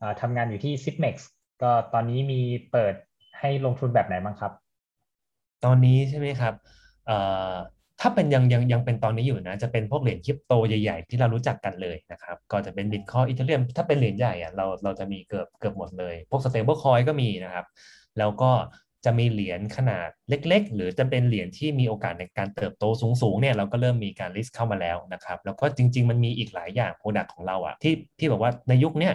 [0.01, 1.16] อ่าทำงานอยู่ที่ Zipmex
[1.62, 2.95] ก็ตอนนี้มีเปิด
[3.41, 4.53] ให้ลงทุนแบบไหนบ้างครับ
[5.65, 6.55] ตอนนี้ใช่ไหมครับ
[7.05, 7.12] เอ่อ
[8.03, 17.67] ถ้าเป็นยังยังยังเป็นตอนนี้อยู่นะ จะเป็นพวกเหรียญคริปโตใหญ่ ๆ ที่เรารู้จักกันเลยนะครับ ก็จะเป็นบิตคอยน์อีเธอเรียมถ้าเป็นเหรียญใหญ่อะเราเราจะมีเกือบเกือบหมดเลย พวก stablecoin ก็มีนะครับ
[18.19, 18.51] แล้วก็
[19.05, 22.85] จะมีเหรียญขนาดเล็ก ๆ หรือจะเป็นเหรียญที่มีโอกาสในการเติบโต
[23.23, 29.15] สูงๆเนี่ยเราก็เริ่มมีการ list เข้ามาแล้วนะครับ แล้วก็จริง ๆ มันมีอีกหลายอย่าง product ของเราอะที่ที่บอกว่าในยุคเนี้ย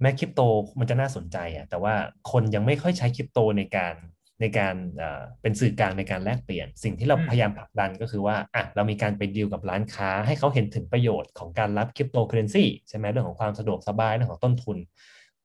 [0.00, 0.40] แม้คริปโต
[0.78, 1.94] มันจะน่าสนใจอะแต่ว่า
[2.30, 3.94] คนยังไม่ค่อยใช้คริปโตในการ
[4.40, 14.78] ในการเอ่อเป็นสื่อกลางในการแลกเปลี่ยน สิ่งที่เราอืมพยายามผลักดันก็คือว่าอะเรามีการไปดีลกับร้านค้า ให้เขาเห็นถึงประโยชน์ของการรับคริปโตเคอเรนซีใช่ไหมเรื่องของความสะดวกสบายเรื่องของต้นทุน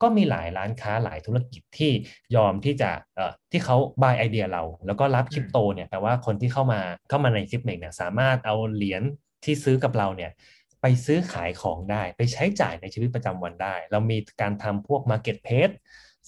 [0.02, 1.92] ก็มีหลายร้านค้าหลายธุรกิจที่
[2.36, 9.02] ยอมที่จะเอ่อที่เขา buy idea เรา แล้วก็รับคริปโตเนี่ยแต่ว่าคนที่เข้ามาเข้ามาใน Zipmex เนี่ยสามารถเอาเหรียญ
[9.44, 10.30] ที่ซื้อกับเราเนี่ย
[10.82, 15.74] ไปซื้อขายของได้ไปใช้จ่ายในชีวิตประจำวันได้ เรามีการทำพวก Marketplace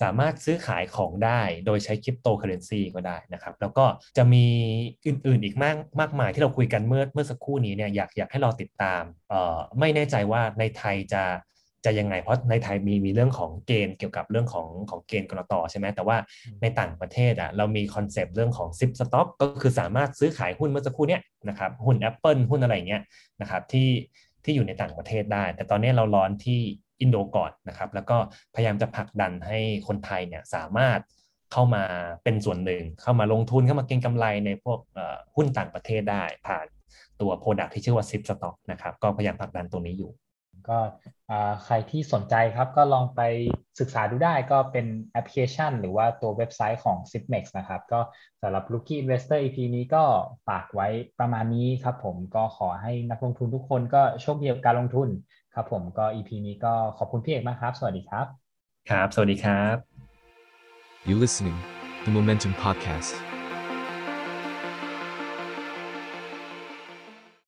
[0.03, 3.85] สามารถซื้อขายของได้โดยใช้คริปโตเคอเรนซีก็ได้นะครับ แล้วก็
[4.16, 4.46] จะมี
[5.07, 11.24] อื่นๆอีกมากมากมายที่เราคุยกันเมื่อเมื่อสักครู่นี้เนี่ยอยากอยากให้เราติดตามเอ่อไม่แน่ใจว่าในไทยจะ
[11.87, 16.16] จะยังไง เพราะในไทยมีมีเรื่องของเกณฑ์เกี่ยวกับเรื่องของของเกณฑ์ ก.ล.ต.ใช่ไหมแต่ว่า
[16.62, 23.03] ในต่างประเทศอะเรามี concept เรื่องของ ZipStock ก็คือสามารถซื้อขายหุ้นเมื่อสักครู่เนี้ยนะครับหุ้น Apple หุ้นอะไรเงี้ย
[23.40, 23.88] นะครับที่
[24.44, 26.61] ที่อยู่ในต่างประเทศได้ แต่ตอนนี้เรา launch ที่
[27.00, 28.16] อินโดก่อนนะครับ แล้วก็
[28.54, 29.58] พยายามจะผลักดันให้
[29.88, 31.00] คนไทยเนี่ยสามารถ
[31.52, 31.84] เข้ามา
[32.24, 34.78] เป็นส่วนหนึ่ง เข้ามาลงทุนเข้ามาเก็งกำไรในพวก
[35.34, 36.66] หุ้นต่างประเทศได้ผ่าน
[37.20, 40.12] ตัว product ที่ชื่อว่า ZipStock นะครับก็พยายามผลักดันตรงนี้อยู่
[40.68, 40.78] ก็
[41.64, 43.20] ใครที่สนใจครับก็ลองไป
[43.80, 48.00] ศึกษาดูได้ก็เป็นแอปพลิเคชัน หรือว่าตัวเว็บไซต์ของ Zipmex นะครับ ก็
[48.42, 50.04] สำหรับ Rookie Investor EP นี้ก็
[50.48, 50.88] ฝากไว้
[51.20, 55.08] ประมาณนี้ครับผมก็ขอให้นักลงทุนทุกคนก็โชคดีกับการลงทุน
[55.54, 58.26] ครับผมก็ EP นี้ก็ขอบคุณพี่เอกมากครับ สวัสดีครับ
[58.90, 59.76] ครับ สวัสดีครับ
[61.08, 61.58] You listening,
[62.04, 63.30] the Momentum Podcast.